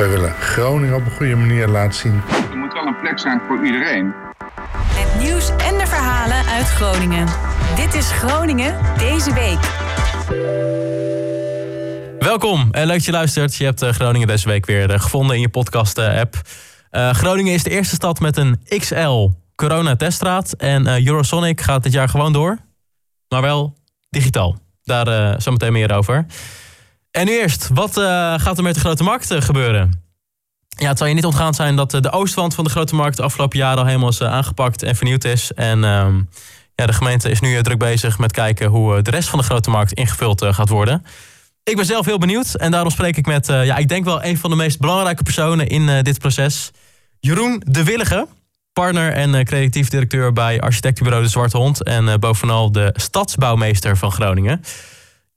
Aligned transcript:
Wij 0.00 0.08
willen 0.08 0.32
Groningen 0.32 0.94
op 0.94 1.04
een 1.04 1.10
goede 1.10 1.36
manier 1.36 1.68
laten 1.68 1.94
zien. 1.94 2.22
Er 2.50 2.56
moet 2.56 2.72
wel 2.72 2.86
een 2.86 3.00
plek 3.00 3.18
zijn 3.18 3.40
voor 3.46 3.64
iedereen. 3.64 4.12
Het 4.84 5.22
nieuws 5.22 5.48
en 5.48 5.78
de 5.78 5.86
verhalen 5.86 6.44
uit 6.46 6.66
Groningen. 6.66 7.26
Dit 7.76 7.94
is 7.94 8.10
Groningen 8.10 8.78
deze 8.98 9.34
week. 9.34 9.58
Welkom 12.18 12.68
en 12.70 12.86
leuk 12.86 12.96
dat 12.96 13.04
je 13.04 13.12
luistert. 13.12 13.56
Je 13.56 13.64
hebt 13.64 13.82
eh, 13.82 13.90
Groningen 13.90 14.26
deze 14.26 14.48
week 14.48 14.66
weer 14.66 14.90
eh, 14.90 15.00
gevonden 15.00 15.36
in 15.36 15.42
je 15.42 15.48
podcast-app. 15.48 16.34
Uh, 16.90 17.10
Groningen 17.10 17.52
is 17.52 17.62
de 17.62 17.70
eerste 17.70 17.94
stad 17.94 18.20
met 18.20 18.36
een 18.36 18.60
XL 18.78 19.28
corona-teststraat. 19.54 20.52
En 20.52 20.86
uh, 20.86 21.06
Eurosonic 21.06 21.60
gaat 21.60 21.82
dit 21.82 21.92
jaar 21.92 22.08
gewoon 22.08 22.32
door, 22.32 22.58
maar 23.28 23.42
wel 23.42 23.76
digitaal. 24.10 24.58
Daar 24.82 25.08
uh, 25.08 25.34
zometeen 25.38 25.72
meer 25.72 25.94
over. 25.94 26.26
En 27.10 27.26
nu 27.26 27.40
eerst, 27.40 27.68
wat 27.72 27.98
uh, 27.98 28.04
gaat 28.38 28.56
er 28.56 28.62
met 28.62 28.74
de 28.74 28.80
Grote 28.80 29.02
Markt 29.02 29.34
gebeuren? 29.44 30.04
Ja, 30.68 30.88
het 30.88 30.98
zal 30.98 31.06
je 31.06 31.14
niet 31.14 31.24
ontgaan 31.24 31.54
zijn 31.54 31.76
dat 31.76 31.90
de 31.90 32.10
oostwand 32.10 32.54
van 32.54 32.64
de 32.64 32.70
Grote 32.70 32.94
Markt 32.94 33.16
de 33.16 33.22
afgelopen 33.22 33.58
jaren 33.58 33.78
al 33.78 33.86
helemaal 33.86 34.08
is 34.08 34.22
aangepakt 34.22 34.82
en 34.82 34.96
vernieuwd 34.96 35.24
is. 35.24 35.52
En 35.52 35.84
ehm, 35.84 36.22
ja, 36.74 36.86
de 36.86 36.92
gemeente 36.92 37.30
is 37.30 37.40
nu 37.40 37.62
druk 37.62 37.78
bezig 37.78 38.18
met 38.18 38.32
kijken 38.32 38.68
hoe 38.68 39.02
de 39.02 39.10
rest 39.10 39.28
van 39.28 39.38
de 39.38 39.44
Grote 39.44 39.70
Markt 39.70 39.92
ingevuld 39.92 40.44
gaat 40.44 40.68
worden. 40.68 41.04
Ik 41.64 41.76
ben 41.76 41.84
zelf 41.84 42.06
heel 42.06 42.18
benieuwd 42.18 42.54
en 42.54 42.70
daarom 42.70 42.90
spreek 42.90 43.16
ik 43.16 43.26
met, 43.26 43.46
ja, 43.46 43.76
ik 43.76 43.88
denk 43.88 44.04
wel 44.04 44.24
een 44.24 44.38
van 44.38 44.50
de 44.50 44.56
meest 44.56 44.78
belangrijke 44.78 45.22
personen 45.22 45.68
in 45.68 46.02
dit 46.02 46.18
proces. 46.18 46.70
Jeroen 47.20 47.62
de 47.66 47.84
Willige, 47.84 48.26
partner 48.72 49.12
en 49.12 49.44
creatief 49.44 49.88
directeur 49.88 50.32
bij 50.32 50.60
architectenbureau 50.60 51.24
De 51.24 51.30
Zwarte 51.30 51.56
Hond 51.56 51.82
en 51.82 52.20
bovenal 52.20 52.72
de 52.72 52.94
stadsbouwmeester 52.96 53.96
van 53.96 54.12
Groningen. 54.12 54.62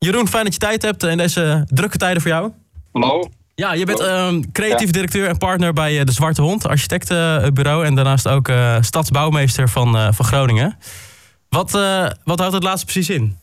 Jeroen, 0.03 0.27
fijn 0.27 0.43
dat 0.43 0.53
je 0.53 0.59
tijd 0.59 0.81
hebt 0.81 1.03
in 1.03 1.17
deze 1.17 1.65
drukke 1.67 1.97
tijden 1.97 2.21
voor 2.21 2.31
jou. 2.31 2.51
Hallo. 2.91 3.29
Ja, 3.55 3.73
je 3.73 3.85
bent 3.85 4.01
uh, 4.01 4.39
creatief 4.51 4.91
directeur 4.91 5.27
en 5.27 5.37
partner 5.37 5.73
bij 5.73 6.03
De 6.03 6.11
Zwarte 6.11 6.41
Hond, 6.41 6.67
architectenbureau. 6.67 7.85
En 7.85 7.95
daarnaast 7.95 8.27
ook 8.27 8.47
uh, 8.47 8.81
stadsbouwmeester 8.81 9.69
van, 9.69 9.95
uh, 9.95 10.11
van 10.11 10.25
Groningen. 10.25 10.77
Wat, 11.49 11.71
wat 12.23 12.39
houdt 12.39 12.53
het 12.53 12.63
laatste 12.63 12.85
precies 12.85 13.09
in? 13.09 13.37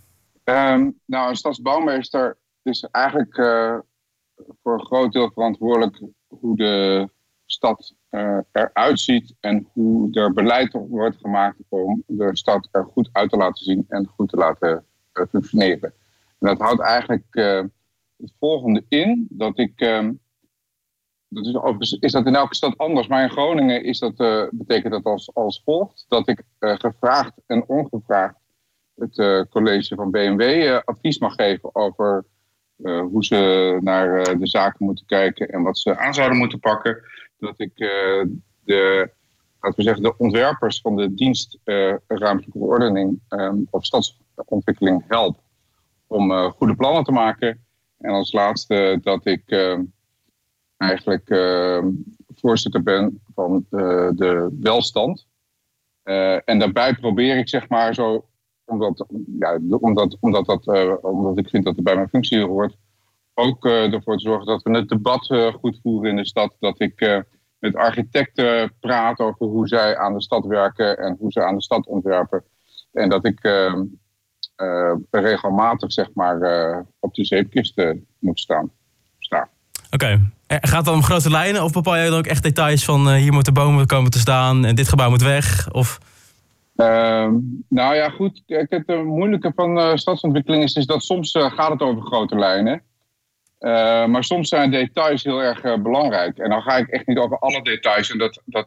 Um, 0.45 0.99
nou, 1.07 1.29
een 1.29 1.37
stadsbouwmeester 1.37 2.37
is 2.63 2.87
eigenlijk 2.91 3.35
voor 4.63 4.73
een 4.73 4.87
groot 4.87 5.13
deel 5.13 5.31
verantwoordelijk 5.35 6.03
hoe 6.29 6.57
de 6.57 7.09
stad 7.47 7.95
eruit 8.53 9.01
ziet. 9.01 9.35
En 9.41 9.69
hoe 9.73 10.15
er 10.15 10.33
beleid 10.33 10.73
wordt 10.89 11.17
gemaakt 11.21 11.59
om 11.69 12.03
de 12.07 12.31
stad 12.33 12.69
er 12.71 12.85
goed 12.93 13.09
uit 13.13 13.31
te 13.31 13.37
laten 13.37 13.65
zien 13.65 13.85
en 13.89 14.11
goed 14.17 14.29
te 14.29 14.37
laten 14.37 14.85
functioneren. 15.31 15.93
Dat 16.41 16.59
houdt 16.59 16.81
eigenlijk 16.81 17.25
uh, 17.31 17.63
het 18.17 18.33
volgende 18.39 18.85
in. 18.89 19.27
Dat 19.31 19.59
ik. 19.59 19.81
Uh, 19.81 20.09
dat 21.29 21.77
is, 21.79 21.93
is 21.93 22.13
dat 22.13 22.27
in 22.27 22.35
elke 22.35 22.55
stad 22.55 22.79
anders. 22.79 23.07
Maar 23.07 23.23
in 23.23 23.31
Groningen 23.31 23.85
is 23.85 23.99
dat, 23.99 24.21
uh, 24.21 24.47
betekent 24.51 24.93
dat 24.93 25.05
als, 25.05 25.35
als 25.35 25.63
volgt. 25.65 26.05
Dat 26.09 26.29
ik 26.29 26.43
gevraagd 26.59 27.33
en 27.47 27.69
ongevraagd 27.69 28.35
het 28.95 29.49
college 29.49 29.95
van 29.95 30.11
BMW 30.11 30.81
advies 30.85 31.19
mag 31.19 31.35
geven 31.35 31.75
over 31.75 32.25
hoe 32.83 33.25
ze 33.25 33.79
naar 33.81 34.39
de 34.39 34.47
zaken 34.47 34.85
moeten 34.85 35.07
kijken 35.07 35.49
en 35.49 35.63
wat 35.63 35.79
ze 35.79 35.97
aan 35.97 36.15
zouden 36.15 36.39
moeten 36.39 36.59
pakken. 36.59 37.03
Dat 37.39 37.55
ik 37.61 37.77
de, 38.65 39.11
laten 39.61 39.79
we 39.79 39.83
zeggen, 39.83 40.03
de 40.03 40.17
ontwerpers 40.17 40.81
van 40.81 40.97
de 40.97 41.15
dienst 41.15 41.59
ruimtelijke 42.07 42.59
ordening 42.59 43.21
of 43.71 43.85
stadsontwikkeling 43.85 45.05
help 45.09 45.39
om 46.11 46.31
uh, 46.31 46.51
goede 46.51 46.75
plannen 46.75 47.05
te 47.05 47.13
maken. 47.13 47.65
En 47.99 48.11
als 48.11 48.33
laatste 48.33 48.99
dat 49.03 49.27
ik 49.27 49.43
uh, 49.47 49.79
eigenlijk 50.77 51.31
uh, 51.31 51.85
voorzitter 52.35 52.83
ben 52.83 53.23
van 53.35 53.67
de 53.71 54.57
welstand. 54.61 55.27
en 56.45 56.59
daarbij 56.59 56.95
probeer 56.95 57.39
ik 57.39 57.49
zeg 57.49 57.69
maar 57.69 57.95
zo, 57.95 58.29
omdat, 58.65 59.07
ja, 59.39 59.59
omdat, 59.81 60.17
omdat, 60.21 60.47
dat, 60.47 60.67
omdat 61.03 61.39
ik 61.39 61.49
vind 61.49 61.65
dat 61.65 61.75
het 61.75 61.85
bij 61.85 61.95
mijn 61.95 62.09
functie 62.09 62.47
hoort, 62.47 62.77
ook 63.35 63.67
ervoor 63.67 64.17
te 64.17 64.23
zorgen 64.23 64.47
dat 64.47 64.63
we 64.63 64.71
het 64.71 64.89
debat 64.89 65.27
goed 65.61 65.79
voeren 65.83 66.11
in 66.11 66.17
de 66.17 66.27
stad. 66.27 66.57
Dat 66.59 66.81
ik 66.81 67.25
met 67.59 67.75
architecten 67.75 68.73
praat 68.81 69.19
over 69.19 69.47
hoe 69.47 69.69
zij 69.69 69.97
aan 69.97 70.15
de 70.15 70.23
stad 70.23 70.47
werken 70.47 70.99
en 70.99 71.17
hoe 71.19 71.33
ze 71.33 71.45
aan 71.45 71.57
de 71.57 71.63
stad 71.63 71.87
ontwerpen. 71.87 72.45
En 72.93 73.09
dat 73.09 73.25
ik 73.25 73.41
regelmatig 75.11 75.93
zeg 75.93 76.09
maar, 76.15 76.41
uh, 76.41 76.79
op 76.99 77.15
de 77.15 77.25
zeepkisten 77.25 78.07
moet 78.19 78.41
staan. 78.41 78.71
staan. 79.19 79.49
Oké. 79.91 79.95
Okay. 79.95 80.21
Gaat 80.61 80.77
het 80.77 80.85
dan 80.85 80.95
om 80.95 81.03
grote 81.03 81.31
lijnen 81.31 81.63
of 81.63 81.73
bepaal 81.73 81.97
je 81.97 82.11
dan 82.11 82.19
ook 82.19 82.27
echt 82.27 82.43
details 82.43 82.85
van 82.85 83.15
hier 83.15 83.33
moeten 83.33 83.55
bomen 83.55 83.87
komen 83.87 84.11
te 84.11 84.19
staan 84.19 84.65
en 84.65 84.75
dit 84.75 84.89
gebouw 84.89 85.11
moet 85.11 85.23
weg? 85.23 85.73
Of... 85.73 85.99
Ehm, 86.77 87.35
nou 87.69 87.95
ja, 87.95 88.09
goed. 88.09 88.43
Kijk, 88.47 88.71
het 88.71 89.05
moeilijke 89.05 89.53
van 89.55 89.99
stadsontwikkeling 89.99 90.63
is, 90.63 90.75
is 90.75 90.87
dat 90.87 91.03
soms 91.03 91.31
gaat 91.33 91.71
het 91.71 91.81
over 91.83 92.03
grote 92.03 92.39
lijnen. 92.39 92.83
maar 94.11 94.25
soms 94.25 94.49
zijn 94.49 94.71
details 94.71 95.25
heel 95.25 95.43
erg 95.43 95.83
belangrijk. 95.83 96.39
En 96.39 96.51
dan 96.51 96.63
ga 96.63 96.77
ik 96.77 96.89
echt 96.89 97.07
niet 97.07 97.19
over 97.19 97.39
alle 97.39 97.63
details 97.63 98.11
en 98.11 98.19
dat, 98.19 98.43
dat, 98.45 98.67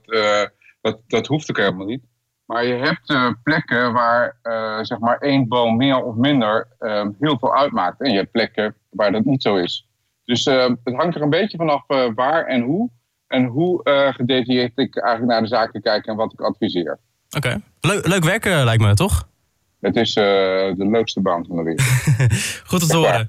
dat, 0.81 0.99
dat 1.07 1.27
hoeft 1.27 1.49
ook 1.49 1.57
helemaal 1.57 1.85
niet. 1.85 2.03
Maar 2.45 2.65
je 2.65 2.73
hebt 2.73 3.09
uh, 3.09 3.29
plekken 3.43 3.93
waar 3.93 4.37
uh, 4.43 4.79
zeg 4.81 4.99
maar 4.99 5.17
één 5.17 5.47
boom 5.47 5.77
meer 5.77 6.03
of 6.03 6.15
minder 6.15 6.67
uh, 6.79 7.05
heel 7.19 7.37
veel 7.39 7.55
uitmaakt. 7.55 8.01
En 8.01 8.11
je 8.11 8.17
hebt 8.17 8.31
plekken 8.31 8.75
waar 8.89 9.11
dat 9.11 9.25
niet 9.25 9.41
zo 9.41 9.55
is. 9.55 9.87
Dus 10.25 10.45
het 10.45 10.95
hangt 10.95 11.15
er 11.15 11.21
een 11.21 11.29
beetje 11.29 11.57
vanaf 11.57 11.83
waar 12.15 12.45
en 12.45 12.61
hoe. 12.61 12.89
En 13.27 13.45
hoe 13.45 13.81
gedetailleerd 14.15 14.71
ik 14.75 14.97
eigenlijk 14.97 15.31
naar 15.31 15.41
de 15.41 15.47
zaken 15.47 15.81
kijk 15.81 16.05
en 16.05 16.15
wat 16.15 16.33
ik 16.33 16.41
adviseer. 16.41 16.99
Oké. 17.37 17.59
Okay. 17.81 18.01
leuk 18.01 18.23
werken 18.23 18.63
lijkt 18.63 18.81
me, 18.81 18.93
toch? 18.93 19.27
Het 19.79 19.95
is 19.95 20.13
de 20.13 20.75
leukste 20.77 21.21
baan 21.21 21.45
van 21.45 21.55
de 21.55 21.63
wereld. 21.63 21.87
Goed 22.69 22.81
om 22.81 22.87
te 22.87 22.97
horen. 22.97 23.27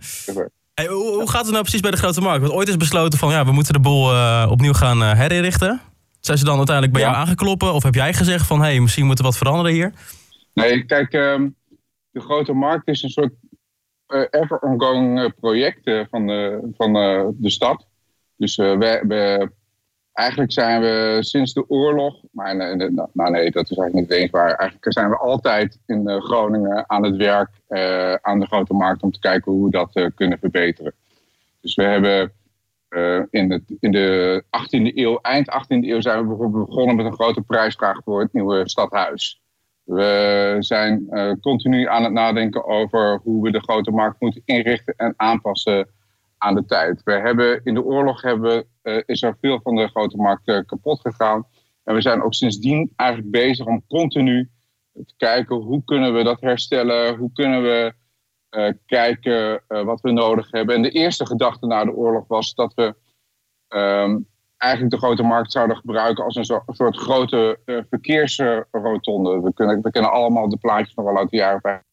Hey, 0.75 0.87
hoe, 0.87 1.15
hoe, 1.15 1.31
gaat 1.31 1.43
het 1.43 1.51
nou 1.51 1.63
precies 1.63 1.81
bij 1.81 1.91
de 1.91 1.97
Grote 1.97 2.21
Markt? 2.21 2.41
Want 2.41 2.53
ooit 2.53 2.69
is 2.69 2.77
besloten 2.77 3.19
van 3.19 3.31
ja, 3.31 3.45
we 3.45 3.53
moeten 3.53 3.73
de 3.73 3.81
boel 3.81 4.11
opnieuw 4.51 4.73
gaan 4.73 5.03
herinrichten. 5.03 5.81
Zijn 6.25 6.39
ze 6.39 6.45
dan 6.45 6.57
uiteindelijk 6.57 6.97
bij 6.97 7.05
jou 7.05 7.17
aangekloppen? 7.17 7.73
Of 7.73 7.83
heb 7.83 7.95
jij 7.95 8.15
gezegd 8.15 8.47
van, 8.47 8.59
hé, 8.61 8.67
hey, 8.67 8.81
misschien 8.81 9.07
moet 9.07 9.19
er 9.19 9.25
wat 9.25 9.37
veranderen 9.37 9.73
hier? 9.73 9.93
Nee, 10.55 10.85
kijk, 10.85 11.12
ehm, 11.12 11.49
de 12.11 12.21
grote 12.21 12.53
markt 12.53 12.89
is 12.89 13.03
een 13.03 13.11
soort 13.11 13.33
uh, 14.09 14.23
ever 14.31 14.59
ongoing 14.59 15.21
eh, 15.21 15.31
project 15.41 15.87
uh, 15.87 16.05
van, 16.11 16.27
de, 16.27 16.71
van 16.77 16.93
de 17.39 17.51
stad. 17.51 17.87
Dus 18.37 18.57
we, 18.57 19.05
we, 19.09 19.51
eigenlijk 20.12 20.53
zijn 20.53 20.81
we 20.81 21.17
sinds 21.21 21.53
de 21.53 21.71
oorlog, 21.71 22.21
maar 22.33 22.56
nou, 22.56 22.95
nou, 23.12 23.31
nee, 23.31 23.51
dat 23.51 23.71
is 23.71 23.77
eigenlijk 23.77 24.09
niet 24.09 24.19
eens 24.19 24.31
waar. 24.31 24.55
Eigenlijk 24.55 24.93
zijn 24.93 25.11
we 25.11 25.17
altijd 25.17 25.79
in 25.87 26.21
Groningen 26.23 26.85
aan 26.87 27.05
het 27.05 27.17
werk 27.17 27.51
aan 28.21 28.41
de 28.41 28.47
grote 28.47 28.75
markt 28.75 29.03
om 29.03 29.12
te 29.12 29.19
kijken 29.19 29.53
hoe 29.53 29.65
we 29.65 29.71
dat 29.71 30.12
kunnen 30.15 30.39
verbeteren. 30.39 30.95
Dus 31.61 31.75
we 31.75 31.83
hebben 31.83 32.33
uh, 32.94 33.22
in, 33.31 33.50
het, 33.50 33.62
in 33.81 33.93
de 33.93 34.43
18e 34.44 34.94
eeuw, 34.94 35.19
eind 35.21 35.50
18e 35.50 35.66
eeuw, 35.66 36.00
zijn 36.00 36.28
we 36.28 36.49
begonnen 36.49 36.97
met 36.97 37.06
een 37.06 37.12
grote 37.12 37.43
prijsvraag 37.43 38.00
voor 38.05 38.21
het 38.21 38.32
nieuwe 38.32 38.69
stadhuis. 38.69 39.43
We 39.84 40.56
zijn 40.59 41.06
uh, 41.10 41.32
continu 41.41 41.88
aan 41.88 42.05
het 42.05 42.12
nadenken 42.12 42.65
over 42.65 43.21
hoe 43.22 43.43
we 43.43 43.50
de 43.50 43.60
grote 43.60 43.91
markt 43.91 44.21
moeten 44.21 44.43
inrichten 44.44 44.94
en 44.97 45.15
aanpassen 45.16 45.88
aan 46.38 46.55
de 46.55 46.65
tijd. 46.65 47.03
We 47.05 47.12
hebben, 47.12 47.60
in 47.65 47.75
de 47.75 47.84
oorlog 47.84 48.22
hebben, 48.22 48.65
uh, 48.82 49.00
is 49.06 49.22
er 49.22 49.37
veel 49.41 49.61
van 49.62 49.75
de 49.75 49.88
grote 49.88 50.16
markt 50.16 50.65
kapot 50.66 51.00
gegaan. 51.00 51.47
En 51.84 51.94
we 51.94 52.00
zijn 52.00 52.22
ook 52.22 52.34
sindsdien 52.34 52.93
eigenlijk 52.97 53.31
bezig 53.31 53.66
om 53.66 53.84
continu 53.88 54.50
te 54.94 55.15
kijken 55.16 55.56
hoe 55.56 55.84
kunnen 55.84 56.15
we 56.15 56.22
dat 56.22 56.41
herstellen, 56.41 57.16
hoe 57.16 57.32
kunnen 57.32 57.62
we 57.62 57.94
kijken 58.87 59.63
uh, 59.69 59.83
wat 59.83 60.01
we 60.01 60.13
nodig 60.13 60.51
hebben. 60.51 60.75
En 60.75 60.83
de 60.83 60.91
eerste 60.91 61.27
gedachte 61.27 61.67
na 61.67 61.85
de 61.85 61.93
oorlog 61.93 62.25
was 62.27 62.55
dat 62.55 62.75
we 62.75 62.95
um, 63.69 64.27
eigenlijk 64.57 64.93
de 64.93 65.06
grote 65.06 65.23
markt 65.23 65.53
zouden 65.53 65.77
gebruiken 65.77 66.25
als 66.25 66.37
een, 66.37 66.45
soort 66.67 66.97
grote 66.97 67.59
uh, 67.67 67.83
verkeersrotonde. 67.91 69.41
We, 69.41 69.53
kunnen, 69.55 69.83
we 69.83 69.91
kennen 69.91 70.12
allemaal 70.12 70.49
de 70.49 70.56
plaatjes 70.56 70.95
nog 70.95 71.06
wel 71.06 71.19
uit 71.19 71.31
de 71.31 71.37
jaren 71.37 71.85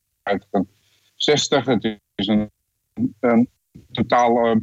60. 1.15 1.65
Het 1.65 1.99
is 2.15 2.27
een, 2.27 2.51
een 3.19 3.49
totaal 3.91 4.55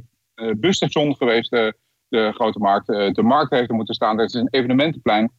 busstation 0.57 1.17
geweest, 1.17 1.51
de, 1.51 1.75
de 2.09 2.33
grote 2.33 2.59
markt. 2.59 2.87
de 2.87 3.23
markt 3.23 3.51
heeft 3.51 3.69
er 3.69 3.75
moeten 3.75 3.95
staan. 3.95 4.19
Het 4.19 4.35
is 4.35 4.41
een 4.41 4.49
evenementenplein. 4.51 5.33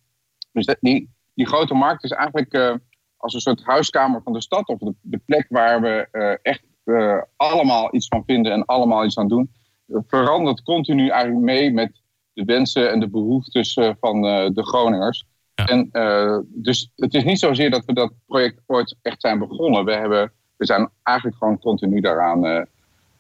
Dus 0.52 0.76
die, 0.80 1.10
die 1.34 1.48
grote 1.48 1.74
markt 1.74 2.04
is 2.04 2.12
eigenlijk 2.12 2.80
als 3.19 3.33
een 3.33 3.39
soort 3.39 3.63
huiskamer 3.63 4.21
van 4.24 4.33
de 4.33 4.42
stad. 4.42 4.68
Of 4.68 4.80
de, 4.80 4.94
de 5.01 5.21
plek 5.25 5.45
waar 5.50 5.81
we 5.81 6.07
uh, 6.12 6.33
echt 6.42 6.63
uh, 6.86 7.21
allemaal 7.36 7.95
iets 7.95 8.07
van 8.07 8.24
vinden 8.25 8.51
en 8.51 8.66
allemaal 8.66 9.06
iets 9.06 9.18
aan 9.18 9.27
doen. 9.27 9.51
verandert 10.07 10.63
continu 10.63 11.10
eigenlijk 11.10 11.44
mee 11.44 11.71
met 11.71 12.01
de 12.33 12.44
wensen 12.44 12.92
en 12.92 13.00
de 13.00 13.10
behoeftes 13.10 13.74
van 14.00 14.21
de 14.21 14.63
Groningers. 14.63 15.25
Ja. 15.56 15.66
En, 15.66 15.89
dus 16.48 16.92
het 16.95 17.13
is 17.13 17.24
niet 17.24 17.39
zozeer 17.39 17.71
dat 17.71 17.86
we 17.86 17.94
dat 17.94 18.13
project 18.27 18.62
ooit 18.66 18.95
echt 19.01 19.21
zijn 19.21 19.39
begonnen. 19.39 19.86
We, 19.86 19.94
hebben, 19.94 20.31
we 20.57 20.66
zijn 20.66 20.89
eigenlijk 21.04 21.38
gewoon 21.38 21.60
continu 21.60 22.01
daaraan 22.01 22.68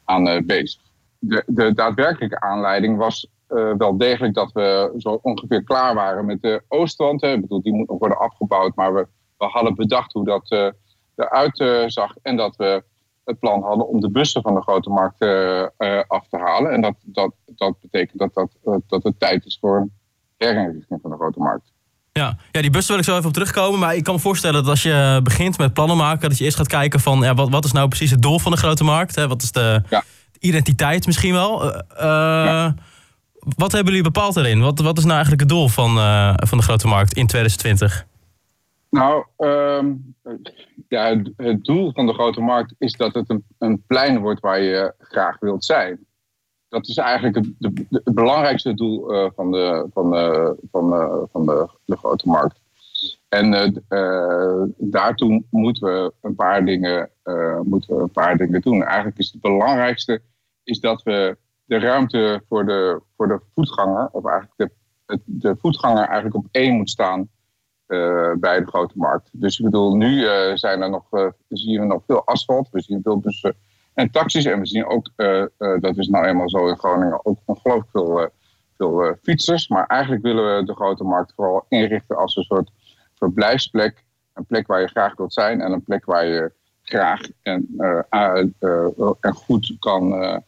aan, 0.05 0.45
bezig. 0.45 0.81
De, 1.19 1.43
de 1.47 1.73
daadwerkelijke 1.73 2.39
aanleiding 2.39 2.97
was 2.97 3.27
wel 3.77 3.97
degelijk 3.97 4.33
dat 4.33 4.51
we 4.51 4.93
zo 4.97 5.19
ongeveer 5.21 5.63
klaar 5.63 5.95
waren 5.95 6.25
met 6.25 6.41
de 6.41 6.63
oostwand. 6.67 7.21
Hè. 7.21 7.33
Ik 7.33 7.41
bedoel, 7.41 7.61
die 7.61 7.73
moet 7.73 7.87
nog 7.89 7.99
worden 7.99 8.19
afgebouwd, 8.19 8.75
maar 8.75 8.93
we, 8.93 9.07
we 9.39 9.45
hadden 9.45 9.75
bedacht 9.75 10.13
hoe 10.13 10.25
dat 10.25 10.73
eruit 11.15 11.91
zag. 11.91 12.15
En 12.21 12.35
dat 12.37 12.55
we 12.55 12.83
het 13.25 13.39
plan 13.39 13.63
hadden 13.63 13.87
om 13.87 13.99
de 13.99 14.11
bussen 14.11 14.41
van 14.41 14.55
de 14.55 14.61
grote 14.61 14.89
markt 14.89 15.21
af 16.07 16.27
te 16.27 16.37
halen. 16.37 16.71
En 16.71 16.81
dat, 16.81 16.95
dat, 17.01 17.33
dat 17.45 17.79
betekent 17.81 18.19
dat, 18.19 18.33
dat, 18.63 18.81
dat 18.87 19.03
het 19.03 19.19
tijd 19.19 19.45
is 19.45 19.57
voor 19.61 19.77
een 19.77 19.91
herinrichting 20.37 20.99
van 21.01 21.11
de 21.11 21.15
grote 21.15 21.39
markt. 21.39 21.71
Ja. 22.11 22.37
ja, 22.51 22.61
die 22.61 22.69
bussen 22.69 22.91
wil 22.91 23.03
ik 23.03 23.09
zo 23.09 23.15
even 23.15 23.27
op 23.27 23.33
terugkomen. 23.33 23.79
Maar 23.79 23.95
ik 23.95 24.03
kan 24.03 24.13
me 24.13 24.19
voorstellen 24.19 24.61
dat 24.61 24.69
als 24.69 24.83
je 24.83 25.19
begint 25.23 25.57
met 25.57 25.73
plannen 25.73 25.97
maken, 25.97 26.29
dat 26.29 26.37
je 26.37 26.43
eerst 26.43 26.57
gaat 26.57 26.67
kijken 26.67 26.99
van 26.99 27.19
ja, 27.21 27.33
wat, 27.33 27.49
wat 27.49 27.65
is 27.65 27.71
nou 27.71 27.87
precies 27.87 28.11
het 28.11 28.21
doel 28.21 28.39
van 28.39 28.51
de 28.51 28.57
grote 28.57 28.83
markt? 28.83 29.15
Hè? 29.15 29.27
Wat 29.27 29.41
is 29.41 29.51
de 29.51 29.83
identiteit 30.39 31.05
misschien 31.05 31.33
wel? 31.33 31.75
Uh, 32.01 32.71
Wat 33.39 33.71
hebben 33.71 33.93
jullie 33.93 34.11
bepaald 34.11 34.35
erin? 34.35 34.61
Wat, 34.61 34.79
wat 34.79 34.97
is 34.97 35.03
nou 35.03 35.15
eigenlijk 35.15 35.41
het 35.41 35.49
doel 35.49 35.67
van, 35.67 35.97
uh, 35.97 36.33
van 36.35 36.57
de 36.57 36.63
grote 36.63 36.87
markt 36.87 37.13
in 37.13 37.27
2020? 37.27 38.05
Nou, 38.89 39.25
um, 39.37 40.15
ja, 40.87 41.21
het, 41.35 41.63
doel 41.63 41.91
van 41.93 42.05
de 42.05 42.13
grote 42.13 42.41
markt 42.41 42.75
is 42.77 42.93
dat 42.93 43.13
het 43.13 43.29
een, 43.29 43.43
een 43.57 43.83
plein 43.87 44.19
wordt 44.19 44.39
waar 44.39 44.61
je 44.61 44.93
graag 44.97 45.39
wilt 45.39 45.65
zijn 45.65 46.07
dat 46.69 46.87
is 46.87 46.97
eigenlijk 46.97 47.35
het, 47.35 47.53
de, 47.57 47.85
het 47.89 48.13
belangrijkste 48.13 48.73
doel 48.73 49.13
uh, 49.13 49.29
van, 49.35 49.51
de, 49.51 49.87
van, 49.93 50.15
uh, 50.15 50.51
van, 50.71 50.93
uh, 50.93 51.21
van 51.31 51.45
de, 51.45 51.67
de, 51.85 51.97
grote 51.97 52.27
markt. 52.27 52.59
En 53.29 53.73
daartoe 54.77 55.43
moeten 55.49 55.83
we 55.83 56.13
een 56.21 56.35
paar 56.35 56.65
dingen, 56.65 57.09
moeten 57.63 57.95
we 57.95 58.01
een 58.01 58.11
paar 58.11 58.37
dingen 58.37 58.61
doen. 58.61 58.83
Eigenlijk 58.83 59.17
is 59.17 59.31
het 59.31 59.41
belangrijkste 59.41 60.21
is 60.63 60.79
dat 60.79 61.03
we 61.03 61.37
de 61.65 61.79
ruimte 61.79 62.41
voor 62.47 62.65
de, 62.65 63.01
voor 63.17 63.27
de 63.27 63.39
voetganger, 63.55 64.09
of 64.11 64.25
eigenlijk 64.25 64.71
de, 65.05 65.19
de 65.25 65.55
voetganger 65.55 66.03
eigenlijk 66.03 66.35
op 66.35 66.47
één 66.51 66.75
moet 66.75 66.89
staan 66.89 67.29
bij 68.39 68.59
de 68.59 68.67
grote 68.67 68.97
markt. 68.97 69.29
Dus 69.31 69.59
ik 69.59 69.65
bedoel, 69.65 69.95
nu 69.95 70.25
zijn 70.57 70.81
er 70.81 70.89
nog, 70.89 71.05
zien 71.47 71.79
we 71.79 71.85
nog 71.85 72.01
veel 72.07 72.25
asfalt, 72.25 72.69
we 72.71 72.81
zien 72.81 72.99
veel 73.03 73.19
bussen 73.19 73.55
en 73.93 74.11
taxis. 74.11 74.45
En 74.45 74.59
we 74.59 74.65
zien 74.65 74.85
ook, 74.85 75.09
dat 75.81 75.97
is 75.97 76.07
nou 76.07 76.25
eenmaal 76.25 76.49
zo 76.49 76.67
in 76.67 76.77
Groningen, 76.77 77.25
ook 77.25 77.37
ongelooflijk 77.45 77.89
veel, 77.91 78.29
veel 78.77 79.15
fietsers. 79.23 79.67
Maar 79.67 79.85
eigenlijk 79.85 80.23
willen 80.23 80.57
we 80.57 80.65
de 80.65 80.73
grote 80.73 81.03
markt 81.03 81.33
vooral 81.35 81.65
inrichten 81.69 82.17
als 82.17 82.35
een 82.35 82.43
soort 82.43 82.71
verblijfsplek. 83.15 84.03
Een 84.33 84.45
plek 84.45 84.67
waar 84.67 84.81
je 84.81 84.87
graag 84.87 85.15
wilt 85.15 85.33
zijn 85.33 85.61
en 85.61 85.71
een 85.71 85.83
plek 85.83 86.05
waar 86.05 86.25
je 86.25 86.51
graag 86.81 87.21
en, 87.41 87.67
en 89.19 89.33
goed 89.33 89.75
kan, 89.79 90.41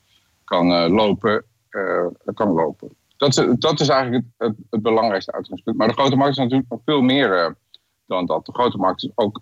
kan, 0.43 0.67
lopen, 0.91 1.43
kan 2.33 2.51
lopen. 2.51 2.89
Dat 3.21 3.55
dat 3.59 3.79
is 3.79 3.87
eigenlijk 3.87 4.25
het, 4.37 4.55
het, 4.69 4.81
belangrijkste 4.81 5.31
uitgangspunt. 5.31 5.77
Maar 5.77 5.87
de 5.87 5.93
grote 5.93 6.15
markt 6.15 6.31
is 6.31 6.43
natuurlijk 6.43 6.69
nog 6.69 6.81
veel 6.85 7.01
meer 7.01 7.55
dan 8.05 8.25
dat. 8.25 8.45
De 8.45 8.53
grote 8.53 8.77
markt 8.77 9.03
is 9.03 9.11
ook, 9.15 9.41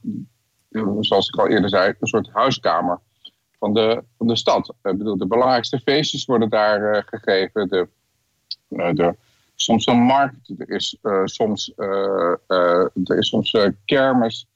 zoals 0.99 1.27
ik 1.27 1.39
al 1.39 1.47
eerder 1.47 1.69
zei, 1.69 1.93
een 1.99 2.07
soort 2.07 2.29
huiskamer 2.33 2.99
van 3.59 3.73
de, 3.73 4.03
van 4.17 4.27
de 4.27 4.35
stad. 4.35 4.67
Ik 4.67 4.97
bedoel, 4.97 5.17
de 5.17 5.27
belangrijkste 5.27 5.79
feestjes 5.79 6.25
worden 6.25 6.49
daar 6.49 6.95
uh, 6.95 7.01
gegeven. 7.05 7.67
De, 7.67 7.87
uh, 8.69 8.93
de, 8.93 9.15
soms 9.55 9.85
een 9.85 10.01
markt, 10.01 10.53
er 10.57 10.69
is 10.69 10.97
soms, 11.23 11.73
er 11.75 13.17
is 13.17 13.27
soms 13.27 13.57
kermis. 13.85 14.47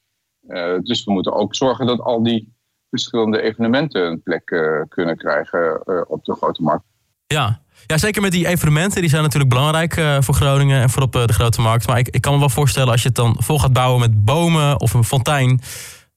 dus 0.81 1.03
we 1.03 1.11
moeten 1.11 1.33
ook 1.33 1.55
zorgen 1.55 1.85
dat 1.85 1.99
al 1.99 2.23
die 2.23 2.53
verschillende 2.89 3.41
evenementen 3.41 4.05
een 4.05 4.23
plek 4.23 4.45
kunnen 4.89 5.17
krijgen 5.17 5.87
op 6.09 6.25
de 6.25 6.35
grote 6.35 6.61
markt. 6.61 6.85
Ja. 7.27 7.61
ja, 7.87 7.97
zeker 7.97 8.21
met 8.21 8.31
die 8.31 8.47
evenementen. 8.47 9.01
Die 9.01 9.09
zijn 9.09 9.23
natuurlijk 9.23 9.53
belangrijk 9.53 9.93
voor 10.19 10.35
Groningen 10.35 10.81
en 10.81 10.89
voor 10.89 11.03
op 11.03 11.11
de 11.11 11.33
grote 11.33 11.61
markt. 11.61 11.87
Maar 11.87 11.97
ik, 11.97 12.07
ik 12.07 12.21
kan 12.21 12.33
me 12.33 12.39
wel 12.39 12.49
voorstellen 12.49 12.91
als 12.91 13.01
je 13.01 13.07
het 13.07 13.17
dan 13.17 13.35
vol 13.39 13.59
gaat 13.59 13.73
bouwen 13.73 13.99
met 13.99 14.25
bomen 14.25 14.79
of 14.79 14.93
een 14.93 15.03
fontein... 15.03 15.61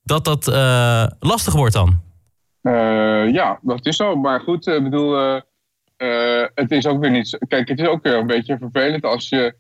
dat 0.03 0.25
dat 0.25 0.47
lastig 1.19 1.55
wordt 1.55 1.75
dan. 1.75 2.01
Ja, 3.33 3.59
dat 3.63 3.87
is 3.87 3.97
zo. 3.97 4.17
Maar 4.17 4.41
goed, 4.41 4.67
ik 4.67 4.83
bedoel, 4.83 5.43
het 6.55 6.71
is 6.71 6.87
ook 6.87 7.01
weer 7.01 7.11
niet. 7.11 7.39
Kijk, 7.49 7.69
het 7.69 7.79
is 7.79 7.87
ook 7.87 8.03
weer 8.03 8.15
een 8.15 8.27
beetje 8.27 8.59
vervelend 8.59 9.05
als 9.05 9.29
je, 9.29 9.55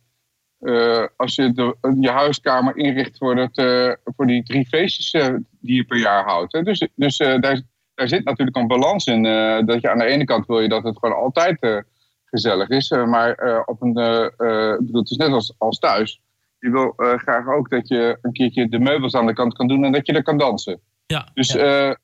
als 1.17 1.35
je 1.35 1.75
je 2.01 2.11
huiskamer 2.11 2.77
inricht 2.77 3.19
voor, 3.19 3.35
dat, 3.35 3.51
voor 4.17 4.27
die 4.27 4.43
drie 4.43 4.67
feestjes 4.67 5.11
die 5.61 5.77
je 5.77 5.85
per 5.85 5.99
jaar 5.99 6.25
houdt. 6.25 6.53
Hè. 6.53 6.63
Dus, 6.63 6.89
dus 6.95 7.17
daar, 7.17 7.61
daar 7.97 8.09
zit 8.09 8.25
natuurlijk 8.25 8.57
een 8.57 8.67
balans 8.67 9.07
in. 9.07 9.23
dat 9.67 9.81
je 9.81 9.91
aan 9.91 9.99
de 9.99 10.05
ene 10.05 10.25
kant 10.25 10.47
wil 10.47 10.61
je 10.61 10.69
dat 10.69 10.85
het 10.85 10.99
gewoon 10.99 11.17
altijd 11.17 11.85
gezellig 12.25 12.69
is. 12.69 12.91
maar 12.91 13.63
op 13.67 13.83
een, 13.83 13.93
bedoel, 13.93 15.01
het 15.01 15.11
is 15.11 15.17
net 15.17 15.31
als, 15.31 15.55
als 15.59 15.79
thuis. 15.79 16.21
Je 16.59 16.71
wil 16.71 16.93
graag 16.97 17.49
ook 17.49 17.71
dat 17.71 17.89
je 17.89 18.19
een 18.23 18.33
keertje 18.33 18.69
de 18.69 18.79
meubels 18.79 19.15
aan 19.15 19.27
de 19.27 19.33
kant 19.33 19.55
kan 19.55 19.69
doen 19.69 19.85
en 19.85 19.93
dat 19.93 20.07
je 20.07 20.13
er 20.13 20.23
kan 20.23 20.39
dansen. 20.39 20.81
Ja, 21.07 21.29
dus 21.35 21.53
ja. 21.53 21.97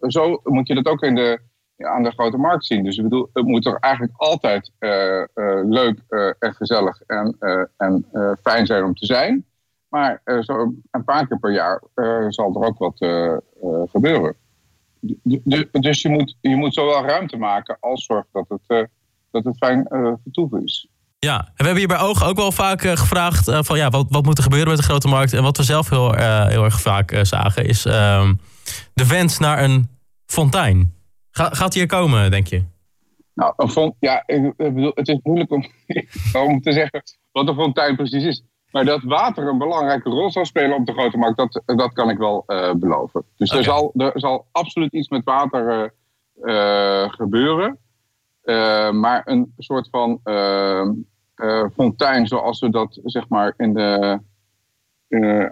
Zo 0.00 0.40
moet 0.44 0.68
je 0.68 0.74
dat 0.74 0.86
ook 0.86 1.02
in 1.02 1.14
de, 1.14 1.40
aan 1.76 2.02
de 2.02 2.10
grote 2.10 2.36
markt 2.36 2.66
zien. 2.66 2.84
Dus 2.84 2.96
ik 2.96 3.02
bedoel, 3.02 3.30
het 3.32 3.46
moet 3.46 3.62
toch 3.62 3.78
eigenlijk 3.78 4.12
altijd 4.16 4.72
leuk 5.68 6.00
en 6.38 6.54
gezellig 6.54 7.00
en, 7.00 7.36
en 7.76 8.06
fijn 8.42 8.66
zijn 8.66 8.84
om 8.84 8.94
te 8.94 9.06
zijn. 9.06 9.44
Maar 9.88 10.22
zo 10.40 10.74
een 10.90 11.04
paar 11.04 11.26
keer 11.26 11.38
per 11.38 11.52
jaar 11.52 11.82
zal 12.28 12.54
er 12.54 12.66
ook 12.66 12.78
wat 12.78 12.96
gebeuren. 13.90 14.36
Dus 15.70 16.02
je 16.02 16.08
moet, 16.08 16.36
je 16.40 16.56
moet 16.56 16.74
zowel 16.74 17.04
ruimte 17.04 17.36
maken 17.36 17.76
als 17.80 18.04
zorgen 18.04 18.28
dat 18.32 18.46
het, 18.48 18.88
dat 19.30 19.44
het 19.44 19.56
fijn 19.56 19.86
vertoeven 20.22 20.64
is. 20.64 20.88
Ja, 21.18 21.38
en 21.38 21.52
we 21.56 21.64
hebben 21.64 21.76
hier 21.76 21.86
bij 21.86 22.00
Oog 22.00 22.24
ook 22.24 22.36
wel 22.36 22.52
vaak 22.52 22.82
uh, 22.82 22.92
gevraagd 22.92 23.48
uh, 23.48 23.58
van 23.62 23.76
ja, 23.76 23.88
wat, 23.90 24.06
wat 24.08 24.24
moet 24.24 24.36
er 24.36 24.42
gebeuren 24.42 24.68
met 24.68 24.78
de 24.78 24.84
grote 24.84 25.08
markt? 25.08 25.32
En 25.32 25.42
wat 25.42 25.56
we 25.56 25.62
zelf 25.62 25.90
heel, 25.90 26.18
uh, 26.18 26.46
heel 26.46 26.64
erg 26.64 26.80
vaak 26.80 27.18
zagen 27.22 27.66
is 27.66 27.86
uh, 27.86 28.30
de 28.94 29.06
wens 29.06 29.38
naar 29.38 29.62
een 29.62 29.88
fontein. 30.26 30.94
Ga, 31.30 31.48
gaat 31.50 31.72
die 31.72 31.82
er 31.82 31.88
komen, 31.88 32.30
denk 32.30 32.46
je? 32.46 32.64
Nou, 33.34 33.52
een 33.56 33.70
font, 33.70 33.94
ja, 34.00 34.22
ik 34.26 34.56
bedoel, 34.56 34.92
het 34.94 35.08
is 35.08 35.18
moeilijk 35.22 35.50
om, 35.52 35.66
om 36.48 36.60
te 36.60 36.72
zeggen 36.72 37.02
wat 37.32 37.48
een 37.48 37.54
fontein 37.54 37.96
precies 37.96 38.24
is. 38.24 38.42
Maar 38.76 38.84
dat 38.84 39.02
water 39.02 39.48
een 39.48 39.58
belangrijke 39.58 40.10
rol 40.10 40.30
zal 40.30 40.44
spelen 40.44 40.76
op 40.76 40.86
de 40.86 40.92
grote 40.92 41.16
markt, 41.16 41.36
dat, 41.36 41.62
dat 41.64 41.92
kan 41.92 42.10
ik 42.10 42.18
wel 42.18 42.44
beloven. 42.76 43.24
Dus 43.36 43.48
okay. 43.48 43.58
er, 43.58 43.64
zal, 43.64 43.92
er 43.96 44.12
zal 44.14 44.46
absoluut 44.52 44.92
iets 44.92 45.08
met 45.08 45.24
water 45.24 45.92
gebeuren. 47.08 47.78
maar 49.00 49.22
een 49.24 49.52
soort 49.58 49.88
van 49.90 50.20
uh, 50.24 50.86
fontein 51.74 52.26
zoals 52.26 52.60
we 52.60 52.70
dat 52.70 53.00
zeg 53.04 53.28
maar 53.28 53.54
in 53.56 53.74
de, 53.74 54.20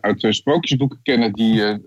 uit 0.01 0.21
de 0.21 0.33
sprookjesboeken 0.33 0.99
kennen. 1.03 1.33
Die, 1.33 1.83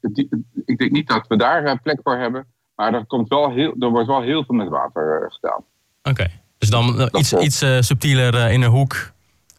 die, 0.00 0.28
ik 0.64 0.78
denk 0.78 0.90
niet 0.90 1.08
dat 1.08 1.26
we 1.26 1.36
daar 1.36 1.80
plek 1.80 2.00
voor 2.02 2.16
hebben. 2.16 2.46
Maar 2.74 2.94
er, 2.94 3.06
komt 3.06 3.28
wel 3.28 3.50
heel, 3.50 3.74
er 3.78 3.90
wordt 3.90 4.06
wel 4.06 4.22
heel 4.22 4.44
veel 4.44 4.54
met 4.54 4.68
water 4.68 5.32
gedaan. 5.32 5.64
Oké, 6.02 6.26
dus 6.58 6.70
dan 6.70 7.08
iets, 7.12 7.32
iets 7.32 7.58
subtieler 7.80 8.50
in 8.50 8.62
een 8.62 8.70
hoek. 8.70 9.14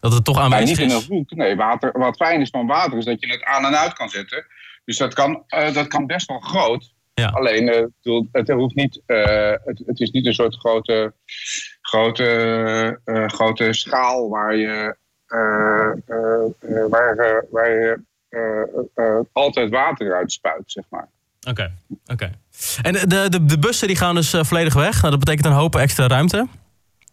Dat 0.08 0.16
het 0.16 0.24
toch 0.24 0.38
aanwezig 0.38 0.76
nee, 0.76 0.86
niet 0.86 0.94
in 0.94 1.00
een 1.00 1.16
hoek. 1.16 1.30
Nee, 1.30 1.56
water, 1.56 1.98
wat 1.98 2.16
fijn 2.16 2.40
is 2.40 2.50
van 2.50 2.66
water 2.66 2.98
is 2.98 3.04
dat 3.04 3.20
je 3.20 3.26
het 3.26 3.44
aan 3.44 3.64
en 3.64 3.78
uit 3.78 3.92
kan 3.92 4.08
zetten. 4.08 4.46
Dus 4.84 4.96
dat 4.96 5.14
kan, 5.14 5.42
dat 5.48 5.86
kan 5.86 6.06
best 6.06 6.28
wel 6.28 6.40
groot. 6.40 6.92
Ja. 7.14 7.28
Alleen, 7.28 7.62
uh, 7.62 8.24
het, 8.32 8.48
hoeft 8.48 8.74
niet, 8.74 9.00
uh, 9.06 9.52
het, 9.64 9.82
het, 9.86 10.00
is 10.00 10.10
niet 10.10 10.26
een 10.26 10.34
soort 10.34 10.56
grote, 10.56 11.12
grote, 11.80 13.00
uh, 13.04 13.28
grote 13.28 13.72
schaal 13.72 14.28
waar 14.28 14.56
je, 14.56 14.96
waar, 16.90 17.44
waar 17.50 17.70
je 17.70 18.00
altijd 19.32 19.70
water 19.70 20.14
uit 20.14 20.32
spuit, 20.32 20.62
zeg 20.66 20.84
maar. 20.90 21.08
Oké, 21.48 21.72
oké. 22.06 22.30
En 22.82 22.92
de, 22.92 23.28
de, 23.28 23.44
de 23.44 23.58
bussen 23.58 23.86
die 23.86 23.96
gaan 23.96 24.14
dus 24.14 24.30
volledig 24.30 24.74
weg. 24.74 25.00
Nou, 25.00 25.10
dat 25.10 25.18
betekent 25.18 25.46
een 25.46 25.52
hoop 25.52 25.76
extra 25.76 26.06
ruimte. 26.06 26.46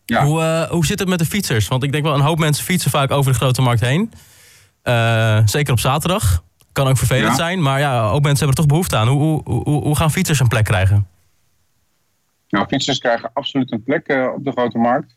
Ja. 0.05 0.25
Hoe, 0.25 0.67
hoe 0.69 0.85
zit 0.85 0.99
het 0.99 1.07
met 1.07 1.19
de 1.19 1.25
fietsers? 1.25 1.67
Want 1.67 1.83
ik 1.83 1.91
denk 1.91 2.03
wel, 2.03 2.13
een 2.13 2.21
hoop 2.21 2.39
mensen 2.39 2.63
fietsen 2.65 2.91
vaak 2.91 3.11
over 3.11 3.31
de 3.31 3.37
grote 3.37 3.61
markt 3.61 3.81
heen. 3.81 4.11
zeker 5.45 5.71
op 5.71 5.79
zaterdag. 5.79 6.43
Kan 6.71 6.87
ook 6.87 6.97
vervelend 6.97 7.35
zijn, 7.35 7.61
maar 7.61 7.79
ja, 7.79 8.09
ook 8.09 8.21
mensen 8.21 8.45
hebben 8.45 8.47
er 8.47 8.55
toch 8.55 8.65
behoefte 8.65 8.95
aan. 8.95 9.07
Hoe, 9.07 9.41
hoe, 9.43 9.83
hoe 9.83 9.95
gaan 9.95 10.11
fietsers 10.11 10.39
een 10.39 10.47
plek 10.47 10.63
krijgen? 10.63 11.07
Nou, 12.49 12.67
fietsers 12.67 12.99
krijgen 12.99 13.29
absoluut 13.33 13.71
een 13.71 13.83
plek 13.83 14.09
uh, 14.09 14.33
op 14.35 14.43
de 14.43 14.51
grote 14.51 14.77
markt. 14.77 15.15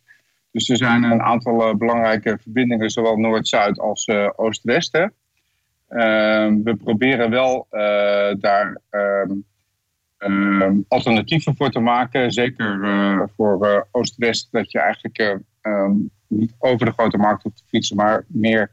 Dus 0.52 0.68
er 0.68 0.76
zijn 0.76 1.02
een 1.02 1.22
aantal 1.22 1.76
belangrijke 1.76 2.38
verbindingen, 2.42 2.90
zowel 2.90 3.16
Noord-Zuid 3.16 3.78
als 3.78 4.08
Oost-West. 4.36 4.96
Uh, 4.96 5.08
we 6.64 6.76
proberen 6.84 7.30
wel 7.30 7.66
daar 8.38 8.80
ehm, 8.90 9.30
ehm, 10.18 10.76
alternatieven 10.88 11.56
voor 11.56 11.70
te 11.70 11.80
maken. 11.80 12.32
Zeker 12.32 13.30
voor 13.36 13.86
Oost-West, 13.90 14.48
dat 14.50 14.72
je 14.72 14.78
eigenlijk 14.78 15.42
ehm, 15.60 15.92
niet 16.28 16.54
over 16.58 16.86
de 16.86 16.92
grote 16.92 17.16
markt 17.16 17.42
hoeft 17.42 17.56
te 17.56 17.62
fietsen, 17.66 17.96
maar 17.96 18.24
meer 18.28 18.70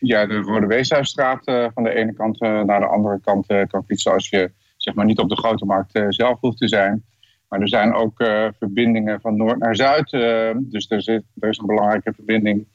via 0.00 0.26
de 0.26 0.34
Rode 0.34 0.66
Weeshuisstraat 0.66 1.48
uh, 1.48 1.66
van 1.74 1.82
de 1.82 1.94
ene 1.94 2.12
kant 2.12 2.42
uh, 2.42 2.62
naar 2.62 2.80
de 2.80 2.86
andere 2.86 3.20
kant 3.20 3.50
uh, 3.50 3.62
kan 3.66 3.84
fietsen 3.86 4.12
als 4.12 4.28
je 4.28 4.50
zeg 4.76 4.94
maar, 4.94 5.04
niet 5.04 5.18
op 5.18 5.28
de 5.28 5.36
grote 5.36 5.64
markt 5.64 6.04
zelf 6.08 6.40
hoeft 6.40 6.58
te 6.58 6.68
zijn. 6.68 7.04
Maar 7.48 7.60
er 7.60 7.68
zijn 7.68 7.94
ook 7.94 8.16
verbindingen 8.58 9.20
van 9.20 9.36
noord 9.36 9.58
naar 9.58 9.76
zuid. 9.76 10.10
dus 10.56 10.90
er, 10.90 11.02
zit, 11.02 11.22
er 11.40 11.48
is 11.48 11.58
een 11.58 11.66
belangrijke 11.66 12.12
verbinding 12.12 12.66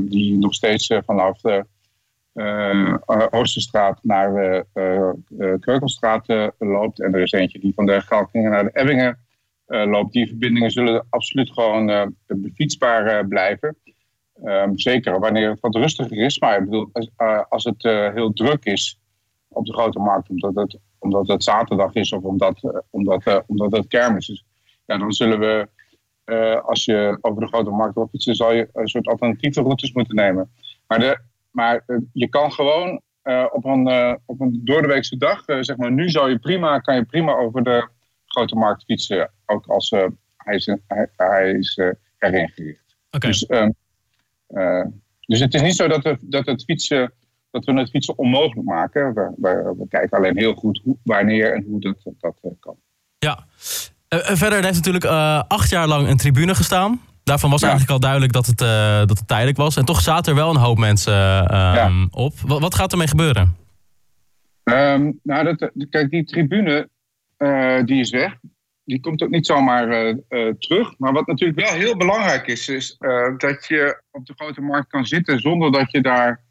die 0.00 0.38
nog 0.38 0.54
steeds 0.54 0.94
vanaf 1.04 1.40
de 1.40 1.66
Oosterstraat 3.30 3.98
naar 4.02 4.32
de 4.32 5.56
Kreukelstraat 5.60 6.52
loopt. 6.58 7.00
En 7.00 7.14
er 7.14 7.20
is 7.20 7.32
eentje 7.32 7.58
die 7.58 7.74
van 7.74 7.86
de 7.86 8.00
Galkingen 8.00 8.50
naar 8.50 8.64
de 8.64 8.70
Ebbingen 8.72 9.18
loopt. 9.66 10.12
Die 10.12 10.26
verbindingen 10.26 10.70
zullen 10.70 11.06
absoluut 11.10 11.52
gewoon 11.52 12.14
befietsbaar 12.26 13.26
blijven. 13.26 13.76
Ehm, 14.44 14.76
zeker 14.76 15.20
wanneer 15.20 15.50
het 15.50 15.60
wat 15.60 15.74
rustiger 15.74 16.18
is. 16.18 16.38
Maar 16.38 16.58
ik 16.58 16.64
bedoel, 16.64 16.88
als, 16.92 17.10
als 17.48 17.64
het 17.64 17.82
heel 18.14 18.32
druk 18.32 18.64
is 18.64 19.00
op 19.52 19.66
de 19.66 19.72
grote 19.72 19.98
markt, 19.98 20.28
omdat 20.28 20.54
het, 20.54 20.78
omdat 20.98 21.28
het 21.28 21.44
zaterdag 21.44 21.94
is 21.94 22.12
of 22.12 22.22
omdat, 22.22 22.62
uh, 22.62 22.76
omdat, 22.90 23.26
uh, 23.26 23.38
omdat 23.46 23.72
het 23.72 23.86
kermis 23.86 24.28
is. 24.28 24.44
Ja, 24.86 24.98
dan 24.98 25.12
zullen 25.12 25.38
we, 25.38 25.68
uh, 26.24 26.64
als 26.64 26.84
je 26.84 27.18
over 27.20 27.40
de 27.40 27.48
grote 27.48 27.70
markt 27.70 27.94
wil 27.94 28.08
fietsen, 28.08 28.34
zal 28.34 28.52
je 28.52 28.68
een 28.72 28.88
soort 28.88 29.06
alternatieve 29.06 29.60
routes 29.60 29.92
moeten 29.92 30.14
nemen. 30.14 30.50
Maar, 30.86 30.98
de, 30.98 31.18
maar 31.52 31.84
je 32.12 32.28
kan 32.28 32.52
gewoon 32.52 33.02
op, 33.52 33.64
een, 33.64 34.18
op 34.26 34.40
een 34.40 34.60
doordeweekse 34.64 35.16
dag, 35.16 35.42
zeg 35.60 35.76
maar, 35.76 35.92
nu 35.92 36.08
zou 36.08 36.30
je 36.30 36.38
prima, 36.38 36.78
kan 36.78 36.94
je 36.94 37.04
prima 37.04 37.32
over 37.32 37.62
de 37.62 37.88
grote 38.26 38.54
markt 38.54 38.84
fietsen, 38.84 39.30
ook 39.46 39.66
als 39.66 39.90
hij 40.36 40.54
is, 40.54 40.66
hij, 40.66 41.08
hij 41.16 41.52
is 41.52 41.76
erin 42.18 42.48
gericht. 42.48 42.96
Okay. 43.10 43.30
Dus, 43.30 43.46
ehm, 43.46 43.70
dus 45.20 45.40
het 45.40 45.54
is 45.54 45.62
niet 45.62 45.76
zo 45.76 45.88
dat, 45.88 46.16
dat 46.20 46.46
het 46.46 46.64
fietsen 46.64 47.12
dat 47.52 47.64
we 47.64 47.72
het 47.72 47.90
fietsen 47.90 48.18
onmogelijk 48.18 48.68
maken. 48.68 49.14
We, 49.14 49.32
we, 49.36 49.74
we 49.78 49.88
kijken 49.88 50.18
alleen 50.18 50.38
heel 50.38 50.54
goed 50.54 50.80
hoe, 50.84 50.96
wanneer 51.02 51.54
en 51.54 51.64
hoe 51.68 51.80
dat, 51.80 51.96
dat 52.20 52.56
kan. 52.60 52.76
Ja. 53.18 53.46
Uh, 54.08 54.18
verder 54.18 54.64
heeft 54.64 54.76
natuurlijk 54.76 55.04
uh, 55.04 55.42
acht 55.48 55.70
jaar 55.70 55.88
lang 55.88 56.08
een 56.08 56.16
tribune 56.16 56.54
gestaan. 56.54 57.00
Daarvan 57.32 57.50
was 57.50 57.60
ja. 57.60 57.68
eigenlijk 57.68 57.96
al 57.96 58.08
duidelijk 58.08 58.32
dat 58.32 58.46
het, 58.46 58.58
dat 59.08 59.18
het 59.18 59.28
tijdelijk 59.28 59.56
was. 59.56 59.76
En 59.76 59.84
toch 59.84 60.00
zaten 60.00 60.32
er 60.32 60.38
wel 60.38 60.50
een 60.50 60.60
hoop 60.60 60.78
mensen 60.78 61.12
ja. 61.12 61.90
op. 62.10 62.34
Wat, 62.40 62.60
wat, 62.60 62.74
gaat 62.74 62.92
ermee 62.92 63.06
gebeuren? 63.06 63.56
Um, 64.64 65.20
nou, 65.22 65.44
dat, 65.44 65.70
kijk, 65.90 66.10
die 66.10 66.24
tribune 66.24 66.88
die 67.84 68.00
is 68.00 68.10
weg. 68.10 68.36
Die 68.84 69.00
komt 69.00 69.22
ook 69.22 69.30
niet 69.30 69.46
zomaar 69.46 70.14
terug. 70.58 70.98
Maar 70.98 71.12
wat 71.12 71.26
natuurlijk 71.26 71.60
wel 71.60 71.78
heel 71.78 71.96
belangrijk 71.96 72.46
is, 72.46 72.68
is 72.68 72.96
dat 73.36 73.66
je 73.66 74.02
op 74.10 74.26
de 74.26 74.34
grote 74.36 74.60
markt 74.60 74.88
kan 74.88 75.04
zitten 75.04 75.40
zonder 75.40 75.72
dat 75.72 75.90
je 75.90 76.00
daar 76.00 76.44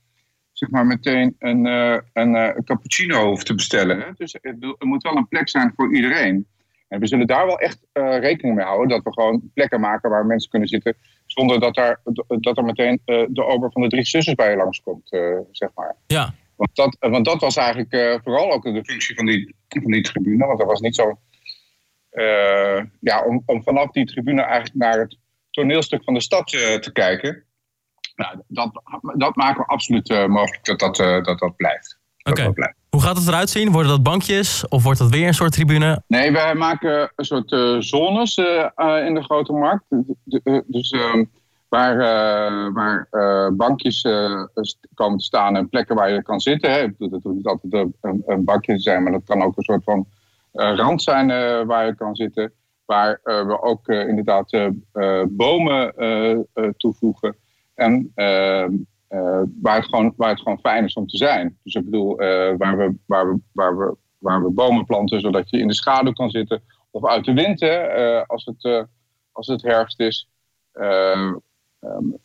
zeg 0.51 0.69
maar 0.69 0.85
meteen 0.85 1.35
een, 1.39 1.65
een, 2.13 2.63
cappuccino 2.63 3.27
hoeft 3.27 3.45
te 3.45 3.55
bestellen. 3.55 3.99
Hè? 3.99 4.05
Dus 4.15 4.33
er 4.41 4.75
moet 4.79 5.03
wel 5.03 5.15
een 5.15 5.27
plek 5.27 5.49
zijn 5.49 5.73
voor 5.75 5.95
iedereen. 5.95 6.47
En 6.91 6.99
we 6.99 7.07
zullen 7.07 7.27
daar 7.27 7.45
wel 7.45 7.59
echt 7.59 7.79
uh, 7.93 8.19
rekening 8.19 8.55
mee 8.55 8.65
houden. 8.65 8.87
Dat 8.87 9.03
we 9.03 9.13
gewoon 9.13 9.51
plekken 9.53 9.79
maken 9.79 10.09
waar 10.09 10.25
mensen 10.25 10.49
kunnen 10.49 10.67
zitten. 10.67 10.95
Zonder 11.25 11.59
dat, 11.59 11.75
daar, 11.75 12.01
dat 12.27 12.57
er 12.57 12.63
meteen 12.63 13.01
de 13.05 13.43
ober 13.45 13.71
van 13.71 13.81
de 13.81 13.87
drie 13.87 14.05
zussen 14.05 14.35
bij 14.35 14.49
je 14.49 14.55
langskomt, 14.55 15.07
zeg 15.51 15.69
maar. 15.75 15.95
Ja. 16.07 16.33
Want 16.55 16.75
dat, 16.75 16.97
want 16.99 17.25
dat 17.25 17.41
was 17.41 17.55
eigenlijk 17.55 18.21
vooral 18.23 18.51
ook 18.51 18.63
de 18.63 18.85
functie 18.85 19.15
van 19.15 19.25
die, 19.25 19.55
van 19.67 19.91
die 19.91 20.01
tribune. 20.01 20.45
Want 20.45 20.59
dat 20.59 20.67
was 20.67 20.79
niet 20.79 20.95
zo... 20.95 21.19
ja, 22.99 23.23
om, 23.25 23.43
om 23.45 23.63
vanaf 23.63 23.91
die 23.91 24.05
tribune 24.05 24.41
eigenlijk 24.41 24.75
naar 24.75 24.99
het 24.99 25.17
toneelstuk 25.51 26.03
van 26.03 26.13
de 26.13 26.21
stad 26.21 26.47
te 26.47 26.89
kijken. 26.93 27.43
Nou, 28.15 28.41
dat, 28.47 28.81
dat 29.17 29.35
maken 29.35 29.61
we 29.61 29.67
absoluut 29.67 30.09
uh, 30.09 30.25
mogelijk 30.25 30.65
dat 30.65 30.79
dat, 30.79 30.99
uh, 30.99 31.23
dat, 31.23 31.39
dat 31.39 31.55
blijft. 31.55 31.99
Oké. 32.23 32.47
Okay. 32.47 32.73
Hoe 32.91 33.01
gaat 33.01 33.17
het 33.17 33.27
eruit 33.27 33.49
zien? 33.49 33.71
Worden 33.71 33.91
dat 33.91 34.03
bankjes 34.03 34.67
of 34.67 34.83
wordt 34.83 34.99
dat 34.99 35.09
weer 35.09 35.27
een 35.27 35.33
soort 35.33 35.51
tribune? 35.51 36.03
Nee, 36.07 36.31
wij 36.31 36.55
maken 36.55 37.11
een 37.15 37.25
soort 37.25 37.51
uh, 37.51 37.79
zones 37.79 38.37
in 39.05 39.13
de 39.13 39.23
grote 39.23 39.53
markt. 39.53 39.85
dus 40.65 40.89
ehm, 40.91 41.23
waar, 41.69 41.97
waar 42.73 43.07
bankjes 43.53 44.01
komen 44.93 45.17
te 45.17 45.23
staan 45.23 45.55
en 45.55 45.69
plekken 45.69 45.95
waar 45.95 46.11
je 46.11 46.23
kan 46.23 46.39
zitten. 46.39 46.71
Hè. 46.71 46.87
Dat 46.97 47.23
hoeft 47.23 47.35
niet 47.35 47.45
altijd 47.45 47.73
een, 47.73 48.23
een, 48.25 48.43
bankje 48.43 48.75
te 48.75 48.81
zijn, 48.81 49.03
maar 49.03 49.11
dat 49.11 49.23
kan 49.25 49.41
ook 49.41 49.57
een 49.57 49.63
soort 49.63 49.83
van 49.83 50.07
rand 50.51 51.01
zijn 51.01 51.27
waar 51.65 51.85
je 51.85 51.95
kan 51.95 52.15
zitten. 52.15 52.51
Waar 52.85 53.19
we 53.23 53.61
ook 53.61 53.87
inderdaad 53.87 54.71
bomen 55.29 55.93
toevoegen. 56.77 57.35
En 57.81 58.11
ehm, 58.15 58.27
eh, 58.63 58.69
waar, 59.61 59.75
het 59.75 59.85
gewoon, 59.85 60.13
waar 60.15 60.29
het 60.29 60.41
gewoon 60.41 60.59
fijn 60.59 60.83
is 60.83 60.93
om 60.93 61.07
te 61.07 61.17
zijn. 61.17 61.57
Dus 61.63 61.73
ik 61.73 61.85
bedoel, 61.85 62.19
eh, 62.19 62.57
waar, 62.57 62.77
we, 62.77 62.95
waar, 63.05 63.31
we, 63.31 63.39
waar, 63.51 63.77
we, 63.77 63.95
waar 64.17 64.43
we 64.43 64.49
bomen 64.49 64.85
planten 64.85 65.21
zodat 65.21 65.49
je 65.49 65.57
in 65.57 65.67
de 65.67 65.73
schaduw 65.73 66.13
kan 66.13 66.29
zitten. 66.29 66.63
Of 66.91 67.05
uit 67.05 67.25
de 67.25 67.33
wind, 67.33 67.59
hè, 67.59 67.75
eh, 67.75 68.23
als, 68.27 68.45
het, 68.45 68.87
als 69.31 69.47
het 69.47 69.61
herfst 69.61 69.99
is. 69.99 70.29
Ehm, 70.71 71.33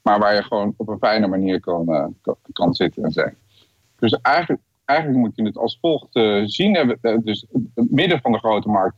maar 0.03 0.19
waar 0.19 0.35
je 0.35 0.43
gewoon 0.43 0.75
op 0.77 0.89
een 0.89 0.99
fijne 0.99 1.27
manier 1.27 1.61
kan, 1.61 2.15
kan, 2.53 2.75
zitten 2.75 3.05
en 3.05 3.13
zijn. 3.13 3.37
Dus 3.99 4.13
eigenlijk, 4.13 4.63
eigenlijk 4.85 5.19
moet 5.21 5.37
je 5.37 5.43
het 5.43 5.57
als 5.57 5.79
volgt 5.81 6.13
zien. 6.45 6.99
Dus 7.23 7.47
het 7.75 7.91
midden 7.91 8.21
van 8.21 8.33
de 8.33 8.39
grote 8.39 8.69
markt 8.69 8.97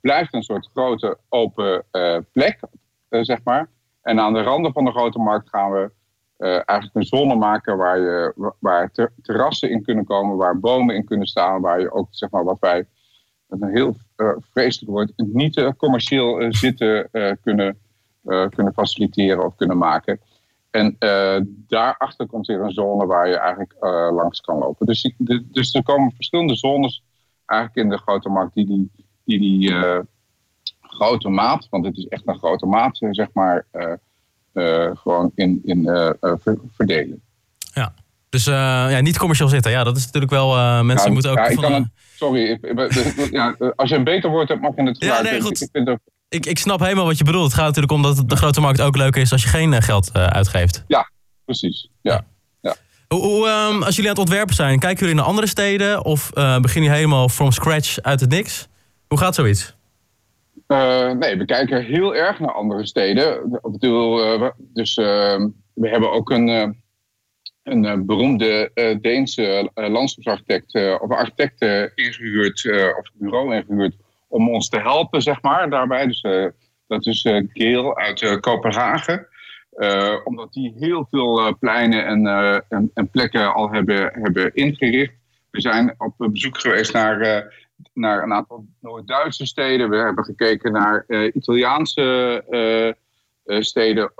blijft 0.00 0.34
een 0.34 0.42
soort 0.42 0.68
grote 0.72 1.18
open 1.28 1.84
plek, 2.32 2.60
zeg 3.08 3.44
maar. 3.44 3.70
En 4.02 4.20
aan 4.20 4.32
de 4.32 4.42
randen 4.42 4.72
van 4.72 4.84
de 4.84 4.90
grote 4.90 5.18
markt 5.18 5.48
gaan 5.48 5.72
we 5.72 5.90
uh, 6.38 6.50
eigenlijk 6.64 6.94
een 6.94 7.18
zone 7.18 7.34
maken 7.34 7.76
waar, 7.76 7.98
je, 7.98 8.52
waar 8.58 8.90
ter, 8.92 9.12
terrassen 9.22 9.70
in 9.70 9.82
kunnen 9.82 10.04
komen, 10.04 10.36
waar 10.36 10.60
bomen 10.60 10.94
in 10.94 11.04
kunnen 11.04 11.26
staan, 11.26 11.60
waar 11.60 11.80
je 11.80 11.92
ook, 11.92 12.08
zeg 12.10 12.30
maar, 12.30 12.44
wat 12.44 12.58
wij 12.60 12.86
een 13.48 13.68
heel 13.68 13.96
uh, 14.16 14.30
vreselijk 14.40 14.90
woord, 14.90 15.12
niet 15.16 15.56
uh, 15.56 15.70
commercieel 15.76 16.52
zitten 16.52 17.10
kunnen, 17.42 17.78
kunnen 18.50 18.72
faciliteren 18.72 19.44
of 19.44 19.56
kunnen 19.56 19.78
maken. 19.78 20.20
En 20.70 20.96
daarachter 21.66 22.26
komt 22.26 22.46
weer 22.46 22.60
een 22.60 22.72
zone 22.72 23.06
waar 23.06 23.28
je 23.28 23.36
eigenlijk 23.36 23.74
langs 24.14 24.40
kan 24.40 24.58
lopen. 24.58 24.86
Dus, 24.86 25.14
dus 25.44 25.74
er 25.74 25.82
komen 25.82 26.12
verschillende 26.14 26.56
zones 26.56 27.02
eigenlijk 27.46 27.80
in 27.84 27.88
de 27.88 28.02
grote 28.02 28.28
markt 28.28 28.54
die 28.54 28.66
die, 28.66 28.90
die, 29.24 29.38
die 29.38 29.72
grote 30.80 31.28
maat, 31.28 31.66
want 31.70 31.84
het 31.84 31.96
is 31.96 32.06
echt 32.06 32.26
een 32.26 32.38
grote 32.38 32.66
maat, 32.66 32.98
zeg 33.10 33.28
maar, 33.32 33.66
gewoon 34.94 35.32
in, 35.34 35.60
in 35.64 35.78
uh, 35.78 36.10
verdelen. 36.76 37.22
Ja, 37.72 37.94
dus 38.28 38.44
ja, 38.44 39.00
niet 39.00 39.18
commercieel 39.18 39.48
zitten. 39.48 39.70
Ja, 39.70 39.84
dat 39.84 39.96
is 39.96 40.04
natuurlijk 40.04 40.32
wel. 40.32 40.84
mensen 40.84 41.12
moeten 41.12 41.30
ook. 41.30 41.36
Ja, 41.36 41.46
ik 41.46 41.56
kan 41.56 41.72
het, 41.72 41.84
sorry, 42.14 42.58
ik, 42.62 43.28
ja, 43.30 43.56
als 43.76 43.90
je 43.90 43.96
een 43.96 44.04
beter 44.04 44.30
woord 44.30 44.48
hebt, 44.48 44.60
mag 44.60 44.76
je 44.76 44.82
het 44.82 44.98
gebruiken. 44.98 45.26
Ja, 45.26 45.32
nee, 45.32 45.40
goed. 45.40 45.60
Ik, 45.60 45.68
vind 45.72 45.98
ik, 46.28 46.46
ik 46.46 46.58
snap 46.58 46.80
helemaal 46.80 47.04
wat 47.04 47.18
je 47.18 47.24
bedoelt. 47.24 47.44
Het 47.44 47.54
gaat 47.54 47.66
natuurlijk 47.66 47.92
om 47.92 48.02
dat 48.02 48.28
de 48.28 48.36
grote 48.36 48.60
markt 48.60 48.80
ook 48.80 48.96
leuker 48.96 49.20
is 49.22 49.32
als 49.32 49.42
je 49.42 49.48
geen 49.48 49.82
geld 49.82 50.12
uitgeeft. 50.12 50.84
Ja, 50.86 51.10
precies. 51.44 51.88
Ja. 52.02 52.24
ja. 52.60 52.74
Hoe, 53.08 53.20
hoe, 53.20 53.48
um, 53.48 53.82
als 53.82 53.94
jullie 53.96 54.10
aan 54.10 54.16
het 54.16 54.24
ontwerpen 54.24 54.54
zijn, 54.54 54.78
kijken 54.78 55.00
jullie 55.00 55.14
naar 55.14 55.24
andere 55.24 55.46
steden 55.46 56.04
of 56.04 56.30
beginnen 56.32 56.72
jullie 56.72 56.90
helemaal 56.90 57.28
from 57.28 57.52
scratch 57.52 58.00
uit 58.00 58.20
het 58.20 58.30
niks? 58.30 58.68
Hoe 59.08 59.18
gaat 59.18 59.34
zoiets? 59.34 59.76
Uh, 60.68 61.10
nee, 61.12 61.36
we 61.36 61.44
kijken 61.44 61.84
heel 61.84 62.14
erg 62.14 62.38
naar 62.38 62.52
andere 62.52 62.86
steden. 62.86 63.58
Bedoel, 63.62 64.34
uh, 64.34 64.48
dus 64.58 64.96
uh, 64.96 65.44
we 65.74 65.88
hebben 65.88 66.12
ook 66.12 66.30
een, 66.30 66.82
een 67.62 68.06
beroemde 68.06 68.70
Deense 69.00 69.70
landschapsarchitect 69.74 70.74
of 71.00 71.10
architect 71.10 71.60
ingehuurd, 71.94 72.68
of 72.98 73.10
bureau 73.12 73.54
ingehuurd, 73.54 73.96
om 74.28 74.48
ons 74.48 74.68
te 74.68 74.80
helpen, 74.80 75.22
zeg 75.22 75.42
maar, 75.42 75.70
daarbij. 75.70 76.06
Dus 76.06 76.20
dat 76.86 77.06
is 77.06 77.26
Geel 77.52 77.98
uit 77.98 78.40
Kopenhagen. 78.40 79.26
omdat 80.24 80.52
die 80.52 80.74
heel 80.78 81.06
veel 81.10 81.56
pleinen 81.58 82.06
en, 82.06 82.26
en, 82.68 82.90
en, 82.94 83.10
plekken 83.10 83.54
al 83.54 83.70
hebben, 83.70 84.10
hebben 84.12 84.54
ingericht. 84.54 85.12
We 85.50 85.60
zijn 85.60 85.94
op 85.98 86.14
bezoek 86.16 86.58
geweest 86.58 86.92
naar 86.92 87.46
naar 87.92 88.22
een 88.22 88.32
aantal 88.32 88.66
Noord-Duitse 88.80 89.46
steden. 89.46 89.90
We 89.90 89.96
hebben 89.96 90.24
gekeken 90.24 90.72
naar 90.72 91.04
uh, 91.06 91.34
Italiaanse 91.34 92.44
uh, 93.44 93.60
steden. 93.60 94.12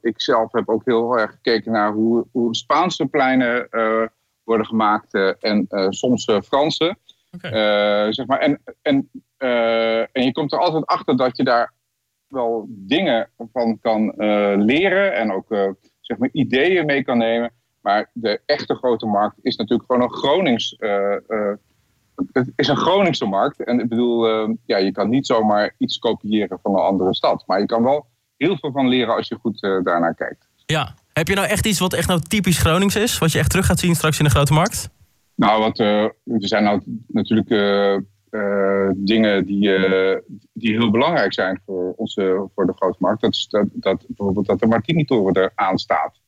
ik 0.00 0.20
zelf 0.20 0.52
heb 0.52 0.68
ook 0.68 0.84
heel 0.84 1.18
erg 1.18 1.30
gekeken 1.30 1.72
naar 1.72 1.92
hoe, 1.92 2.26
hoe 2.32 2.54
Spaanse 2.54 3.06
pleinen 3.06 3.68
worden 4.44 4.66
gemaakt 4.66 5.14
en 5.40 5.66
soms 5.88 6.30
Franse. 6.44 6.96
Okay. 7.30 8.12
zeg 8.12 8.26
maar. 8.26 8.38
en, 8.38 8.62
en, 8.82 9.10
en 10.12 10.24
je 10.24 10.32
komt 10.32 10.52
er 10.52 10.58
altijd 10.58 10.86
achter 10.86 11.16
dat 11.16 11.36
je 11.36 11.44
daar 11.44 11.72
wel 12.28 12.66
dingen 12.68 13.30
van 13.52 13.78
kan 13.80 14.14
leren 14.64 15.14
en 15.14 15.32
ook 15.32 15.76
zeg 16.00 16.18
maar 16.18 16.28
ideeën 16.32 16.86
mee 16.86 17.04
kan 17.04 17.18
nemen. 17.18 17.52
Maar 17.80 18.10
de 18.12 18.40
echte 18.46 18.74
grote 18.74 19.06
markt 19.06 19.38
is 19.42 19.56
natuurlijk 19.56 19.92
gewoon 19.92 20.02
een 20.02 20.16
Gronings 20.16 20.76
het 22.32 22.52
is 22.56 22.68
een 22.68 22.76
Groningse 22.76 23.26
markt. 23.26 23.64
En 23.64 23.80
ik 23.80 23.88
bedoel, 23.88 24.48
uh, 24.48 24.54
ja, 24.66 24.76
je 24.76 24.92
kan 24.92 25.08
niet 25.08 25.26
zomaar 25.26 25.74
iets 25.78 25.98
kopiëren 25.98 26.58
van 26.62 26.72
een 26.72 26.80
andere 26.80 27.14
stad. 27.14 27.44
Maar 27.46 27.60
je 27.60 27.66
kan 27.66 27.82
wel 27.82 28.06
heel 28.36 28.56
veel 28.58 28.72
van 28.72 28.88
leren 28.88 29.16
als 29.16 29.28
je 29.28 29.38
goed 29.40 29.62
uh, 29.62 29.82
daarnaar 29.82 30.14
kijkt. 30.14 30.48
Ja. 30.66 30.94
Heb 31.12 31.28
je 31.28 31.34
nou 31.34 31.46
echt 31.46 31.66
iets 31.66 31.78
wat 31.78 31.92
echt 31.92 32.08
nou 32.08 32.20
typisch 32.20 32.58
Gronings 32.58 32.96
is? 32.96 33.18
Wat 33.18 33.32
je 33.32 33.38
echt 33.38 33.50
terug 33.50 33.66
gaat 33.66 33.78
zien 33.78 33.94
straks 33.94 34.18
in 34.18 34.24
de 34.24 34.30
grote 34.30 34.52
markt? 34.52 34.88
Nou, 35.34 35.60
wat, 35.60 35.78
uh, 35.78 36.02
er 36.02 36.12
zijn 36.24 36.64
nou 36.64 36.82
natuurlijk 37.06 37.50
eh, 38.36 38.90
dingen 38.94 39.44
die, 39.44 39.74
eh, 39.74 40.20
die 40.52 40.76
heel 40.78 40.90
belangrijk 40.90 41.32
zijn 41.32 41.60
voor, 41.66 41.92
onze, 41.96 42.48
voor 42.54 42.66
de 42.66 42.72
grote 42.72 42.96
markt. 42.98 43.20
Dat 43.20 43.34
is 43.34 43.46
dat, 43.48 43.66
dat 43.72 44.04
bijvoorbeeld 44.06 44.46
dat 44.46 44.60
de 44.60 44.66
Martini-toren 44.66 45.34
er 45.34 45.52
aan 45.54 45.78
staat. 45.78 46.20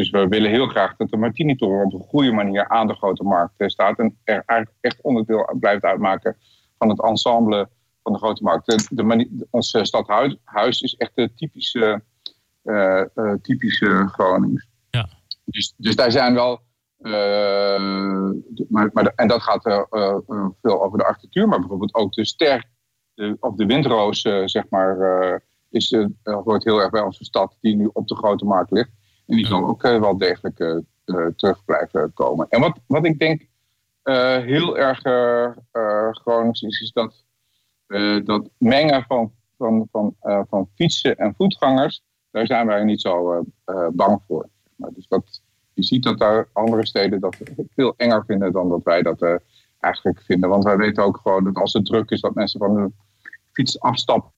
Dus 0.00 0.10
we 0.10 0.28
willen 0.28 0.50
heel 0.50 0.66
graag 0.66 0.96
dat 0.96 1.10
de 1.10 1.16
Martini-toren 1.16 1.84
op 1.84 1.92
een 1.92 2.08
goede 2.08 2.32
manier 2.32 2.68
aan 2.68 2.86
de 2.86 2.94
grote 2.94 3.22
markt 3.22 3.54
staat. 3.56 3.98
En 3.98 4.18
er 4.24 4.42
eigenlijk 4.46 4.78
echt 4.80 5.02
onderdeel 5.02 5.56
blijft 5.60 5.84
uitmaken 5.84 6.36
van 6.78 6.88
het 6.88 7.02
ensemble 7.02 7.68
van 8.02 8.12
de 8.12 8.18
grote 8.18 8.42
markt. 8.42 8.66
De, 8.66 9.04
de 9.04 9.46
ons 9.50 9.78
stadhuis 9.82 10.80
is 10.80 10.94
echt 10.94 11.10
de 11.14 11.34
typische, 11.34 12.02
uh, 12.64 13.04
typische 13.42 14.08
Gronings. 14.12 14.66
Ja. 14.90 15.08
Dus, 15.44 15.74
dus 15.76 15.96
daar 15.96 16.10
zijn 16.10 16.34
wel 16.34 16.60
uh, 16.98 17.12
maar, 18.68 18.90
maar, 18.92 19.12
en 19.14 19.28
dat 19.28 19.42
gaat 19.42 19.62
veel 20.62 20.82
over 20.84 20.98
de 20.98 21.04
architectuur, 21.04 21.48
maar 21.48 21.58
bijvoorbeeld 21.58 21.94
ook 21.94 22.12
de 22.12 22.24
ster 22.24 22.64
de, 23.14 23.36
of 23.40 23.54
de 23.54 23.66
windroos, 23.66 24.20
zeg 24.44 24.68
maar, 24.68 25.42
is, 25.70 25.96
hoort 26.22 26.64
heel 26.64 26.80
erg 26.80 26.90
bij 26.90 27.02
onze 27.02 27.24
stad 27.24 27.56
die 27.60 27.76
nu 27.76 27.90
op 27.92 28.08
de 28.08 28.16
grote 28.16 28.44
markt 28.44 28.70
ligt. 28.70 28.98
En 29.30 29.36
die 29.36 29.46
zal 29.46 29.66
ook 29.66 29.82
wel 29.82 30.16
degelijk 30.16 30.56
terug 31.36 31.64
blijven 31.64 32.12
komen. 32.14 32.46
En 32.48 32.60
wat, 32.60 32.78
wat 32.86 33.04
ik 33.04 33.18
denk 33.18 33.46
heel 34.42 34.78
erg 34.78 35.00
Gronings 36.18 36.62
is, 36.62 36.80
is 36.80 36.92
dat, 36.92 37.24
dat 38.24 38.48
mengen 38.58 39.04
van, 39.08 39.32
van, 39.58 39.88
van, 39.90 40.16
van 40.48 40.68
fietsen 40.74 41.16
en 41.16 41.34
voetgangers, 41.36 42.02
daar 42.30 42.46
zijn 42.46 42.66
wij 42.66 42.84
niet 42.84 43.00
zo 43.00 43.44
bang 43.92 44.20
voor. 44.26 44.48
Zeg 44.64 44.72
maar. 44.76 44.90
Dus 44.94 45.06
dat, 45.08 45.42
je 45.72 45.82
ziet 45.82 46.02
dat 46.02 46.18
daar 46.18 46.48
andere 46.52 46.86
steden 46.86 47.20
dat 47.20 47.36
veel 47.74 47.94
enger 47.96 48.24
vinden 48.24 48.52
dan 48.52 48.68
dat 48.68 48.82
wij 48.82 49.02
dat 49.02 49.22
uh, 49.22 49.34
eigenlijk 49.80 50.22
vinden. 50.22 50.48
Want 50.48 50.64
wij 50.64 50.76
weten 50.76 51.04
ook 51.04 51.16
gewoon 51.22 51.44
dat 51.44 51.54
als 51.54 51.72
het 51.72 51.84
druk 51.84 52.10
is, 52.10 52.20
dat 52.20 52.34
mensen 52.34 52.58
van 52.58 52.76
hun 52.76 52.94
fiets 53.52 53.80
afstappen. 53.80 54.32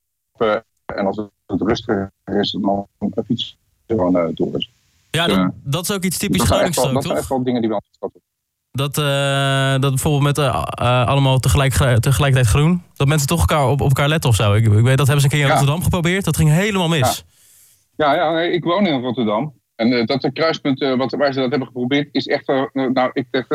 En 0.85 1.07
als 1.07 1.17
het 1.47 1.61
rustiger 1.61 2.13
is, 2.25 2.51
dan 2.61 2.87
een 2.99 3.25
fiets 3.25 3.59
gewoon 3.87 4.17
uh, 4.17 4.29
door 4.35 4.57
is. 4.57 4.73
Ja, 5.16 5.26
dat, 5.26 5.50
dat, 5.64 5.83
is 5.83 5.92
ook 5.92 6.04
iets 6.04 6.19
typisch 6.19 6.42
Gronings 6.42 6.76
toch? 6.76 6.92
Dat 6.92 7.04
zijn 7.04 7.16
echt 7.16 7.28
wel 7.28 7.42
dingen 7.42 7.61
die 7.61 7.71
we 7.71 7.81
dat, 8.73 8.99
uh, 8.99 9.81
dat 9.81 9.90
bijvoorbeeld 9.90 10.23
met 10.23 10.38
uh, 10.38 11.07
allemaal 11.07 11.38
tegelijk, 11.38 11.73
tegelijkertijd 12.00 12.47
groen. 12.47 12.83
Dat 12.95 13.09
mensen 13.09 13.28
toch 13.28 13.40
elkaar 13.40 13.69
op, 13.69 13.81
op 13.81 13.88
elkaar 13.88 14.09
letten 14.09 14.31
of 14.31 14.37
zo. 14.37 14.52
Ik, 14.52 14.64
ik 14.64 14.85
weet 14.85 14.97
dat 14.97 15.07
hebben 15.07 15.21
ze 15.21 15.25
een 15.25 15.28
keer 15.31 15.40
in 15.40 15.49
Rotterdam 15.49 15.83
geprobeerd. 15.83 16.25
Dat 16.25 16.37
ging 16.37 16.50
helemaal 16.50 16.88
mis. 16.88 17.25
Ja, 17.97 18.14
ja, 18.14 18.40
ik 18.40 18.64
woon 18.64 18.87
in 18.87 19.00
Rotterdam. 19.00 19.54
En 19.76 20.07
dat 20.07 20.21
de 20.21 20.33
kruispunt 20.33 20.78
wat, 20.97 21.12
waar 21.12 21.33
ze 21.33 21.40
dat 21.40 21.50
hebben 21.50 21.66
geprobeerd, 21.66 22.09
is 22.12 22.26
echt, 22.26 22.47
nou, 22.73 23.11
ik 23.12 23.26
zeg, 23.31 23.47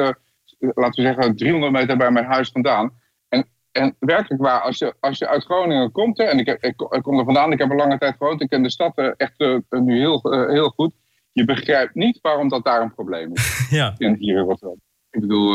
laten 0.60 1.04
we 1.04 1.14
zeggen, 1.14 1.36
300 1.36 1.72
meter 1.72 1.98
bij 1.98 2.12
mijn 2.12 2.26
huis 2.26 2.50
vandaan. 2.50 2.92
En, 3.30 3.48
en 3.72 3.96
werkelijk 4.00 4.42
waar, 4.42 4.62
als 4.62 4.78
je, 4.78 4.94
als 5.00 5.18
je 5.18 5.28
uit 5.28 5.44
Groningen 5.44 5.92
komt, 5.92 6.18
hè, 6.18 6.24
en 6.24 6.40
ik, 6.40 6.48
ik, 6.48 6.62
ik, 6.62 7.02
kom 7.02 7.20
er 7.20 7.26
vandaan, 7.26 7.52
ik 7.52 7.60
heb 7.60 7.70
een 7.70 7.78
lange 7.78 7.98
tijd 7.98 8.16
gewoond, 8.18 8.42
ik 8.42 8.50
ken 8.50 8.64
de 8.64 8.72
stad 8.72 9.14
echt 9.18 9.40
nu 9.70 9.98
heel, 10.00 10.22
heel 10.48 10.70
goed. 10.70 10.92
Je 11.38 11.46
begrijpt 11.46 11.96
niet 11.96 12.20
waarom 12.22 12.50
dat 12.50 12.66
daar 12.66 12.82
een 12.82 12.94
probleem 12.94 13.32
is. 13.34 13.68
Ja. 13.70 13.94
In, 13.98 14.16
hier 14.20 14.38
in 14.38 14.44
Rotterdam. 14.44 14.82
Ik 15.12 15.22
bedoel, 15.22 15.54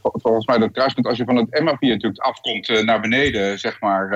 volgens 0.00 0.46
mij 0.46 0.58
dat 0.58 0.72
kruispunt, 0.72 1.06
als 1.06 1.16
je 1.16 1.24
van 1.24 1.36
het 1.36 1.54
Emma 1.54 1.76
natuurlijk 1.80 2.18
afkomt 2.18 2.84
naar 2.84 3.00
beneden, 3.00 3.58
zeg 3.58 3.80
maar, 3.80 4.08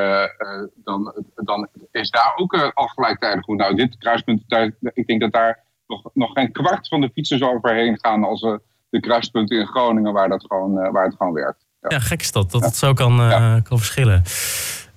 dan, 0.74 1.14
dan 1.34 1.68
is 1.90 2.10
daar 2.10 2.32
ook 2.36 2.72
al 2.74 2.86
gelijktijdig 2.86 3.44
goed. 3.44 3.58
Nou, 3.58 3.74
dit 3.74 3.98
kruispunt, 3.98 4.42
daar, 4.46 4.70
ik 4.80 5.06
denk 5.06 5.20
dat 5.20 5.32
daar 5.32 5.64
nog, 5.86 6.10
nog 6.12 6.32
geen 6.32 6.52
kwart 6.52 6.88
van 6.88 7.00
de 7.00 7.10
fietsers 7.14 7.42
overheen 7.42 7.98
gaan 8.00 8.24
als 8.24 8.40
de 8.88 9.00
kruispunten 9.00 9.58
in 9.58 9.66
Groningen 9.66 10.12
waar, 10.12 10.28
dat 10.28 10.44
gewoon, 10.48 10.92
waar 10.92 11.04
het 11.04 11.14
gewoon 11.16 11.32
werkt. 11.32 11.66
Ja. 11.80 11.88
ja, 11.90 11.98
gek 11.98 12.20
is 12.20 12.32
dat, 12.32 12.50
dat 12.50 12.64
het 12.64 12.76
zo 12.76 12.92
kan, 12.92 13.14
ja. 13.14 13.60
kan 13.60 13.78
verschillen. 13.78 14.22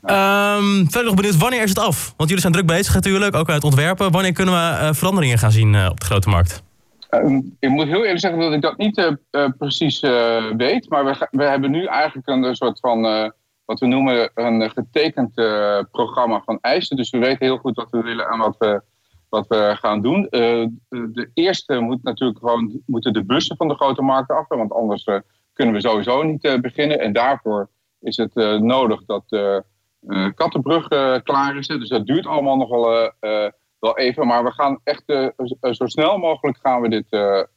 Um, 0.10 0.90
verder 0.90 1.04
nog 1.04 1.16
benieuwd, 1.16 1.38
wanneer 1.38 1.64
is 1.64 1.70
het 1.70 1.80
af? 1.80 2.14
Want 2.18 2.30
jullie 2.30 2.40
zijn 2.40 2.54
druk 2.54 2.66
bezig 2.66 2.94
natuurlijk, 2.94 3.36
ook 3.36 3.50
uit 3.50 3.64
ontwerpen. 3.64 4.12
Wanneer 4.12 4.34
kunnen 4.34 4.54
we 4.54 4.94
veranderingen 4.94 5.38
gaan 5.38 5.52
zien 5.52 5.88
op 5.90 6.00
de 6.00 6.06
grote 6.06 6.30
markt? 6.30 6.64
Um, 7.12 7.56
ik 7.60 7.70
moet 7.70 7.86
heel 7.86 8.02
eerlijk 8.02 8.20
zeggen 8.20 8.40
dat 8.40 8.54
ik 8.54 8.62
dat 8.62 8.78
niet 8.78 9.18
precies 9.58 10.00
weet. 10.58 10.90
Maar 10.90 11.06
we, 11.06 11.28
we 11.32 11.44
hebben 11.44 11.72
nu 11.72 11.86
eigenlijk 11.86 12.28
een 12.28 12.56
soort 12.56 12.80
van 12.80 13.02
wat 13.66 13.80
we 13.80 13.86
noemen 13.86 14.32
een 14.34 14.70
getekend 14.70 15.34
programma 15.92 16.42
van 16.46 16.58
eisen. 16.62 16.98
Dus 16.98 17.10
we 17.10 17.18
weten 17.18 17.46
heel 17.46 17.58
goed 17.58 17.76
wat 17.76 17.90
we 17.90 18.02
willen 18.02 18.28
en 18.28 18.38
wat 18.38 18.56
we 18.60 18.82
wat 19.30 19.48
we 19.48 19.76
gaan 19.80 20.02
doen. 20.02 20.28
De 20.90 21.30
eerste 21.34 21.80
moet 21.80 22.04
natuurlijk 22.04 22.40
gewoon, 22.40 22.82
moeten 22.86 23.14
de 23.14 23.26
bussen 23.26 23.58
van 23.58 23.68
de 23.68 23.76
grote 23.76 24.02
markt 24.02 24.32
af, 24.32 24.48
want 24.48 24.74
anders 24.74 25.04
kunnen 25.54 25.74
we 25.74 25.82
sowieso 25.82 26.24
niet 26.24 26.58
beginnen. 26.62 27.00
En 27.00 27.14
daarvoor 27.14 27.70
is 28.02 28.18
het 28.18 28.36
nodig 28.62 29.06
dat 29.06 29.24
Kattenbrug 30.36 30.88
klaar 31.24 31.58
is. 31.58 31.68
Dus 31.68 31.90
dat 31.90 32.06
duurt 32.06 32.26
allemaal 32.26 32.58
nog 32.58 32.70
wel, 32.70 33.12
wel 33.80 33.98
even. 33.98 34.28
Maar 34.28 34.44
we 34.44 34.52
gaan 34.52 34.80
echt 34.84 35.04
zo 35.62 35.86
snel 35.86 36.18
mogelijk 36.18 36.58
gaan 36.62 36.82
we 36.82 36.90
dit, 36.90 37.06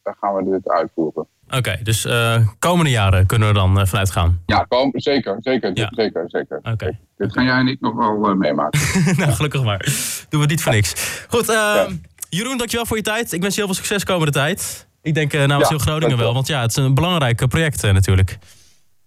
gaan 0.03 0.35
we 0.35 0.51
dit 0.51 0.69
uitvoeren. 0.69 1.27
Oké, 1.57 1.79
dus 1.83 2.07
uh, 2.07 2.49
komende 2.59 2.91
jaren 2.91 3.27
kunnen 3.27 3.49
we 3.49 3.55
dan 3.55 3.87
vanuit 3.87 4.11
gaan? 4.11 4.43
Ja, 4.47 4.65
kom, 4.69 4.91
zeker, 4.95 5.37
zeker, 5.41 5.71
ja. 5.75 5.89
zeker, 5.91 6.25
zeker. 6.27 6.57
Oké. 6.57 6.71
Okay. 6.71 6.99
Dit 7.17 7.33
ga 7.33 7.43
jij 7.43 7.63
niet 7.63 7.81
nog 7.81 7.95
wel 7.95 8.35
meemaken. 8.35 8.81
nou, 9.17 9.33
gelukkig 9.33 9.65
maar. 9.65 9.89
Doen 10.29 10.41
we 10.41 10.47
niet 10.47 10.63
voor 10.63 10.73
niks. 10.73 11.25
Goed, 11.29 11.47
ja. 11.47 11.89
Jeroen, 12.29 12.59
dankjewel 12.59 12.87
voor 12.87 12.97
je 12.97 13.03
tijd. 13.03 13.33
Ik 13.33 13.41
wens 13.41 13.55
je 13.55 13.61
heel 13.61 13.75
veel 13.75 13.85
succes 13.85 14.05
komende 14.05 14.33
tijd. 14.33 14.89
Ik 15.03 15.15
denk 15.15 15.33
namens 15.33 15.63
ja, 15.63 15.69
heel 15.69 15.79
Groningen 15.79 16.19
wel, 16.19 16.35
want 16.35 16.47
ja, 16.47 16.61
het 16.61 16.71
is 16.71 16.77
een 16.77 16.95
belangrijk 16.95 17.49
project 17.49 17.83
natuurlijk. 17.83 18.39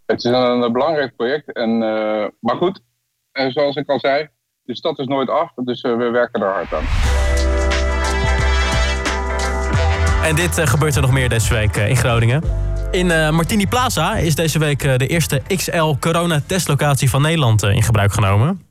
Het 0.05 0.17
is 0.17 0.23
een, 0.23 0.33
een 0.33 0.71
belangrijk 0.71 1.15
project, 1.15 1.53
en, 1.53 1.77
maar 2.39 2.55
goed, 2.55 2.81
zoals 3.33 3.75
ik 3.75 3.89
al 3.89 3.99
zei, 3.99 4.27
de 4.63 4.75
stad 4.75 4.99
is 4.99 5.05
nooit 5.05 5.29
af, 5.29 5.51
dus 5.55 5.81
we 5.81 6.09
werken 6.11 6.41
er 6.41 6.53
hard 6.53 6.73
aan. 6.73 6.83
En 10.23 10.35
dit 10.35 10.59
uh, 10.59 10.67
gebeurt 10.67 10.95
er 10.95 11.01
nog 11.01 11.11
meer 11.11 11.29
deze 11.29 11.53
week 11.53 11.77
uh, 11.77 11.89
in 11.89 11.97
Groningen. 11.97 12.43
In 12.91 13.07
Martini 13.07 13.67
Plaza 13.67 14.15
is 14.15 14.35
deze 14.35 14.59
week 14.59 14.79
de 14.79 15.07
eerste 15.07 15.41
XL 15.55 15.93
corona-testlocatie 15.99 17.09
van 17.09 17.21
Nederland 17.21 17.63
in 17.63 17.83
gebruik 17.83 18.13
genomen. 18.13 18.61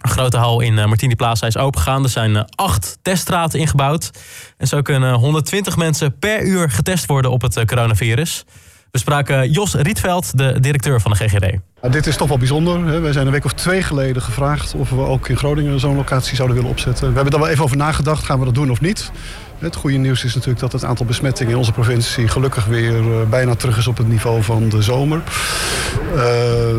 Een 0.00 0.10
grote 0.10 0.36
hal 0.36 0.60
in 0.60 0.74
Martini 0.74 1.14
Plaza 1.14 1.46
is 1.46 1.56
opengegaan. 1.56 2.02
Er 2.02 2.08
zijn 2.08 2.44
acht 2.54 2.98
teststraten 3.02 3.58
ingebouwd. 3.58 4.10
En 4.56 4.66
zo 4.66 4.82
kunnen 4.82 5.14
120 5.14 5.76
mensen 5.76 6.18
per 6.18 6.42
uur 6.42 6.70
getest 6.70 7.06
worden 7.06 7.30
op 7.30 7.42
het 7.42 7.64
coronavirus. 7.64 8.44
We 8.90 8.98
spraken 8.98 9.50
Jos 9.50 9.74
Rietveld, 9.74 10.38
de 10.38 10.60
directeur 10.60 11.00
van 11.00 11.10
de 11.10 11.16
GGD. 11.16 11.56
Dit 11.92 12.06
is 12.06 12.16
toch 12.16 12.28
wel 12.28 12.38
bijzonder. 12.38 13.02
Wij 13.02 13.12
zijn 13.12 13.26
een 13.26 13.32
week 13.32 13.44
of 13.44 13.52
twee 13.52 13.82
geleden 13.82 14.22
gevraagd 14.22 14.74
of 14.74 14.90
we 14.90 15.00
ook 15.00 15.28
in 15.28 15.36
Groningen 15.36 15.80
zo'n 15.80 15.96
locatie 15.96 16.36
zouden 16.36 16.56
willen 16.56 16.70
opzetten. 16.70 17.08
We 17.08 17.14
hebben 17.14 17.32
daar 17.32 17.40
wel 17.40 17.50
even 17.50 17.64
over 17.64 17.76
nagedacht, 17.76 18.24
gaan 18.24 18.38
we 18.38 18.44
dat 18.44 18.54
doen 18.54 18.70
of 18.70 18.80
niet? 18.80 19.10
Het 19.60 19.76
goede 19.76 19.96
nieuws 19.96 20.24
is 20.24 20.34
natuurlijk 20.34 20.60
dat 20.60 20.72
het 20.72 20.84
aantal 20.84 21.06
besmettingen 21.06 21.52
in 21.52 21.58
onze 21.58 21.72
provincie 21.72 22.28
gelukkig 22.28 22.64
weer 22.64 22.98
uh, 22.98 23.22
bijna 23.30 23.54
terug 23.54 23.78
is 23.78 23.86
op 23.86 23.96
het 23.96 24.08
niveau 24.08 24.42
van 24.42 24.68
de 24.68 24.82
zomer. 24.82 25.22
Uh, 26.14 26.22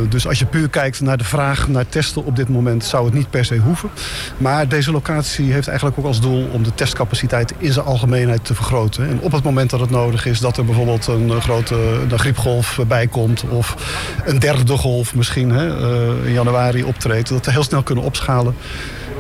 dus 0.10 0.28
als 0.28 0.40
je 0.40 0.46
puur 0.46 0.70
kijkt 0.70 1.02
naar 1.02 1.18
de 1.18 1.24
vraag 1.24 1.68
naar 1.68 1.90
testen 1.90 2.26
op 2.26 2.36
dit 2.36 2.50
moment 2.50 2.84
zou 2.84 3.06
het 3.06 3.14
niet 3.14 3.30
per 3.30 3.46
se 3.46 3.58
hoeven. 3.58 3.90
Maar 4.38 4.68
deze 4.68 4.92
locatie 4.92 5.52
heeft 5.52 5.68
eigenlijk 5.68 5.98
ook 5.98 6.06
als 6.06 6.22
doel 6.22 6.48
om 6.52 6.64
de 6.64 6.74
testcapaciteit 6.74 7.54
in 7.58 7.74
zijn 7.74 7.86
algemeenheid 7.86 8.46
te 8.46 8.56
vergroten. 8.56 9.08
En 9.08 9.20
op 9.22 9.32
het 9.32 9.44
moment 9.44 9.70
dat 9.70 9.80
het 9.80 9.90
nodig 9.90 10.26
is 10.26 10.40
dat 10.40 10.58
er 10.58 10.66
bijvoorbeeld 10.66 11.08
een 11.08 11.42
grote 11.42 11.76
een 12.10 12.20
griepgolf 12.20 12.80
bij 12.88 13.08
komt 13.08 13.44
of 13.50 13.76
een 14.26 14.40
derde 14.40 14.78
golf 14.78 15.16
misschien 15.16 15.50
hè, 15.50 15.68
in 16.26 16.34
januari 16.34 16.84
optreedt, 16.84 17.30
dat 17.30 17.46
we 17.46 17.52
heel 17.52 17.64
snel 17.64 17.84
kunnen 17.84 18.04
opschalen. 18.04 18.56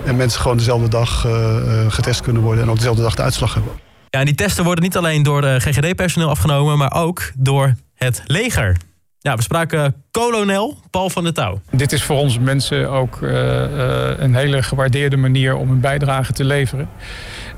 En 0.05 0.15
mensen 0.15 0.41
gewoon 0.41 0.57
dezelfde 0.57 0.89
dag 0.89 1.25
uh, 1.25 1.91
getest 1.91 2.21
kunnen 2.21 2.41
worden 2.41 2.63
en 2.63 2.69
ook 2.69 2.75
dezelfde 2.75 3.01
dag 3.01 3.15
de 3.15 3.21
uitslag 3.21 3.53
hebben. 3.53 3.73
Ja, 4.09 4.19
en 4.19 4.25
die 4.25 4.35
testen 4.35 4.63
worden 4.63 4.83
niet 4.83 4.97
alleen 4.97 5.23
door 5.23 5.41
de 5.41 5.59
GGD-personeel 5.59 6.29
afgenomen, 6.29 6.77
maar 6.77 6.93
ook 6.93 7.31
door 7.37 7.75
het 7.95 8.23
leger. 8.25 8.77
Ja, 9.19 9.35
we 9.35 9.41
spraken 9.41 10.03
kolonel 10.11 10.77
Paul 10.89 11.09
van 11.09 11.23
der 11.23 11.33
Touw. 11.33 11.61
Dit 11.71 11.91
is 11.91 12.03
voor 12.03 12.17
ons 12.17 12.39
mensen 12.39 12.89
ook 12.89 13.21
uh, 13.21 13.31
uh, 13.31 14.09
een 14.17 14.35
hele 14.35 14.63
gewaardeerde 14.63 15.17
manier 15.17 15.55
om 15.55 15.69
een 15.69 15.79
bijdrage 15.79 16.33
te 16.33 16.43
leveren. 16.43 16.89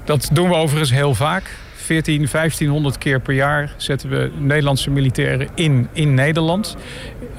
Dat 0.05 0.29
doen 0.33 0.49
we 0.49 0.55
overigens 0.55 0.91
heel 0.91 1.15
vaak. 1.15 1.57
14, 1.75 2.27
1500 2.31 2.97
keer 2.97 3.19
per 3.19 3.33
jaar 3.33 3.73
zetten 3.77 4.09
we 4.09 4.31
Nederlandse 4.37 4.89
militairen 4.89 5.47
in 5.55 5.87
in 5.93 6.13
Nederland. 6.13 6.77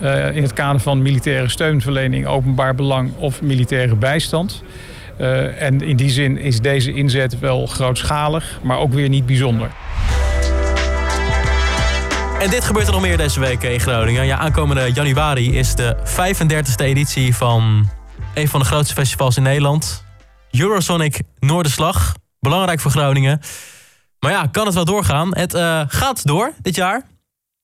Uh, 0.02 0.36
in 0.36 0.42
het 0.42 0.52
kader 0.52 0.80
van 0.80 1.02
militaire 1.02 1.48
steunverlening, 1.48 2.26
openbaar 2.26 2.74
belang 2.74 3.16
of 3.16 3.42
militaire 3.42 3.96
bijstand. 3.96 4.62
Uh, 5.18 5.62
en 5.62 5.80
in 5.80 5.96
die 5.96 6.10
zin 6.10 6.38
is 6.38 6.60
deze 6.60 6.92
inzet 6.92 7.38
wel 7.38 7.66
grootschalig, 7.66 8.58
maar 8.62 8.78
ook 8.78 8.92
weer 8.92 9.08
niet 9.08 9.26
bijzonder. 9.26 9.70
En 12.40 12.50
dit 12.50 12.64
gebeurt 12.64 12.86
er 12.86 12.92
nog 12.92 13.02
meer 13.02 13.16
deze 13.16 13.40
week 13.40 13.62
in 13.62 13.80
Groningen. 13.80 14.26
Ja, 14.26 14.38
aankomende 14.38 14.92
januari 14.92 15.58
is 15.58 15.74
de 15.74 15.96
35e 16.04 16.84
editie 16.84 17.34
van 17.34 17.88
een 18.34 18.48
van 18.48 18.60
de 18.60 18.66
grootste 18.66 18.94
festivals 18.94 19.36
in 19.36 19.42
Nederland. 19.42 20.04
Eurosonic 20.50 21.20
Noorderslag. 21.38 22.14
Belangrijk 22.40 22.80
voor 22.80 22.90
Groningen. 22.90 23.40
Maar 24.20 24.32
ja, 24.32 24.46
kan 24.46 24.66
het 24.66 24.74
wel 24.74 24.84
doorgaan? 24.84 25.36
Het 25.36 25.54
uh, 25.54 25.80
gaat 25.86 26.26
door 26.26 26.52
dit 26.62 26.74
jaar. 26.74 27.02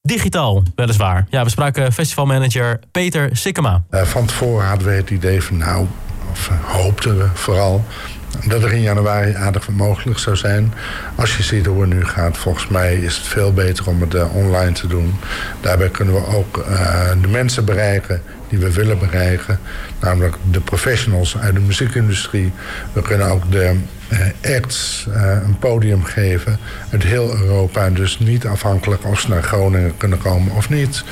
Digitaal, 0.02 0.62
weliswaar. 0.74 1.26
Ja, 1.30 1.44
we 1.44 1.50
spraken 1.50 1.92
festivalmanager 1.92 2.80
Peter 2.90 3.36
Sikkema. 3.36 3.82
Uh, 3.90 4.02
van 4.02 4.26
tevoren 4.26 4.66
hadden 4.66 4.86
we 4.86 4.92
het 4.92 5.10
idee 5.10 5.42
van 5.42 5.56
nou, 5.56 5.86
of 6.30 6.50
hoopten 6.62 7.18
we 7.18 7.26
vooral 7.34 7.84
dat 8.44 8.62
er 8.62 8.72
in 8.72 8.80
januari 8.80 9.34
aardig 9.34 9.68
mogelijk 9.68 10.18
zou 10.18 10.36
zijn. 10.36 10.72
Als 11.14 11.36
je 11.36 11.42
ziet 11.42 11.66
hoe 11.66 11.80
het 11.80 11.90
nu 11.90 12.04
gaat, 12.04 12.36
volgens 12.36 12.68
mij 12.68 12.94
is 12.96 13.16
het 13.16 13.26
veel 13.26 13.52
beter 13.52 13.88
om 13.88 14.00
het 14.00 14.14
uh, 14.14 14.36
online 14.36 14.72
te 14.72 14.86
doen. 14.86 15.14
Daarbij 15.60 15.88
kunnen 15.88 16.14
we 16.14 16.26
ook 16.26 16.64
uh, 16.68 17.10
de 17.20 17.28
mensen 17.28 17.64
bereiken 17.64 18.22
die 18.48 18.58
we 18.58 18.72
willen 18.72 18.98
bereiken. 18.98 19.58
Namelijk 20.00 20.36
de 20.50 20.60
professionals 20.60 21.38
uit 21.38 21.54
de 21.54 21.60
muziekindustrie. 21.60 22.52
We 22.92 23.02
kunnen 23.02 23.26
ook 23.26 23.50
de 23.50 23.76
uh, 24.12 24.54
acts 24.56 25.06
een 25.44 25.58
podium 25.58 26.04
geven 26.04 26.58
uit 26.92 27.02
heel 27.02 27.34
Europa. 27.34 27.90
Dus 27.90 28.18
niet 28.18 28.46
afhankelijk 28.46 29.04
of 29.04 29.20
ze 29.20 29.28
naar 29.28 29.42
Groningen 29.42 29.96
kunnen 29.96 30.18
komen 30.18 30.54
of 30.54 30.68
niet. 30.68 31.04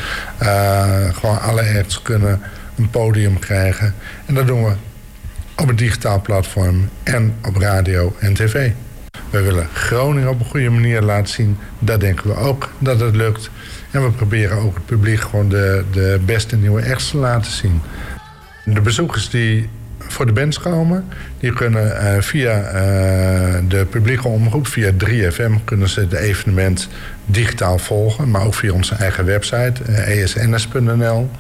gewoon 1.13 1.41
alle 1.41 1.79
acts 1.79 2.03
kunnen 2.03 2.41
een 2.77 2.91
podium 2.91 3.39
krijgen. 3.39 3.95
En 4.27 4.35
dat 4.35 4.47
doen 4.47 4.65
we 4.65 4.73
op 5.61 5.69
een 5.69 5.77
digitaal 5.77 6.21
platform 6.21 6.89
en 7.03 7.35
op 7.45 7.57
radio 7.57 8.17
en 8.19 8.35
tv. 8.35 8.71
We 9.31 9.43
willen 9.43 9.69
Groningen 9.73 10.29
op 10.29 10.41
een 10.41 10.47
goede 10.47 10.71
manier 10.71 11.03
laten 11.03 11.35
zien. 11.35 11.59
Dat 11.79 12.01
denken 12.01 12.29
we 12.29 12.37
ook 12.37 12.71
dat 12.79 13.01
het 13.01 13.17
lukt. 13.17 13.51
En 13.91 14.05
we 14.05 14.11
proberen 14.11 14.59
ook 14.59 14.75
het 14.75 14.87
publiek 14.87 15.21
gewoon 15.21 15.49
de, 15.49 15.85
de 15.93 16.21
beste 16.25 16.57
nieuwe 16.57 16.91
acts 16.91 17.11
te 17.11 17.17
laten 17.17 17.53
zien. 17.53 17.81
De 18.65 18.81
bezoekers 18.81 19.31
die 19.31 19.69
voor 19.99 20.27
de 20.27 20.33
bands 20.33 20.59
komen, 20.59 21.05
die 21.41 21.53
kunnen 21.53 21.87
uh, 21.87 22.21
via 22.21 22.59
uh, 22.59 22.73
de 23.69 23.87
publieke 23.91 24.29
omroep, 24.29 24.67
via 24.67 24.93
3FM, 24.93 25.65
kunnen 25.65 25.89
ze 25.89 26.01
het 26.01 26.13
evenement 26.13 26.89
digitaal 27.27 27.79
volgen. 27.79 28.31
Maar 28.31 28.43
ook 28.43 28.55
via 28.55 28.73
onze 28.73 28.95
eigen 28.95 29.25
website, 29.25 29.83
esns.nl. 29.93 31.31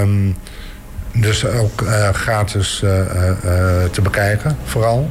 Um, 0.00 0.36
dus 1.20 1.44
ook 1.46 1.80
uh, 1.82 2.08
gratis 2.08 2.80
uh, 2.84 2.90
uh, 2.90 3.84
te 3.90 4.00
bekijken, 4.02 4.56
vooral. 4.64 5.10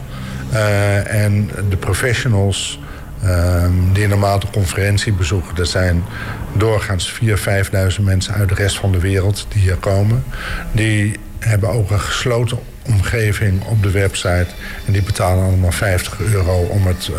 en 1.04 1.50
de 1.70 1.78
professionals 1.78 2.80
ehm, 3.24 3.72
die 3.94 4.08
normaal 4.08 4.40
de 4.40 4.48
conferentie 4.52 5.14
bezoeken... 5.14 5.56
dat 5.56 5.68
zijn 5.68 6.04
doorgaans 6.54 7.20
4.000, 7.24 7.28
5.000 7.98 8.02
mensen 8.02 8.34
uit 8.34 8.50
de 8.50 8.56
rest 8.56 8.78
van 8.78 8.92
de 8.92 9.00
wereld 9.00 9.46
die 9.50 9.62
hier 9.62 9.76
komen. 9.76 10.24
Die 10.72 11.20
hebben 11.40 11.70
ook 11.70 11.92
een 11.92 12.00
gesloten 12.00 12.60
omgeving 12.86 13.64
op 13.64 13.84
de 13.84 13.92
website. 13.92 14.48
En 14.86 14.94
die 14.94 15.04
betalen 15.04 15.44
allemaal 15.44 15.72
50 15.72 16.20
euro 16.20 16.58
om 16.58 16.88
het 16.88 17.12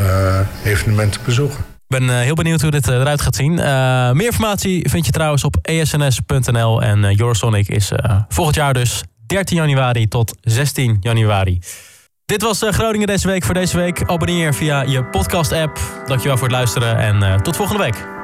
evenement 0.64 1.12
te 1.12 1.18
bezoeken. 1.24 1.75
Ik 1.88 1.98
ben 1.98 2.18
heel 2.18 2.34
benieuwd 2.34 2.60
hoe 2.60 2.70
dit 2.70 2.88
eruit 2.88 3.20
gaat 3.20 3.34
zien. 3.34 3.52
Uh, 3.52 4.12
meer 4.12 4.26
informatie 4.26 4.90
vind 4.90 5.06
je 5.06 5.12
trouwens 5.12 5.44
op 5.44 5.56
esns.nl. 5.62 6.82
En 6.82 6.98
uh, 6.98 7.18
Eurosonic 7.18 7.68
is 7.68 7.92
volgend 8.28 8.56
jaar 8.56 8.74
dus 8.74 9.02
13 9.26 9.56
januari 9.56 10.08
tot 10.08 10.34
16 10.40 10.96
januari. 11.00 11.58
Dit 12.24 12.42
was 12.42 12.62
Groningen 12.68 13.06
deze 13.06 13.26
week 13.26 13.44
voor 13.44 13.54
deze 13.54 13.76
week. 13.76 14.02
Abonneer 14.02 14.54
via 14.54 14.82
je 14.82 15.04
podcast-app. 15.04 15.78
Dankjewel 16.06 16.36
voor 16.36 16.46
het 16.46 16.56
luisteren 16.56 16.98
en 16.98 17.42
tot 17.42 17.56
volgende 17.56 17.82
week. 17.82 18.15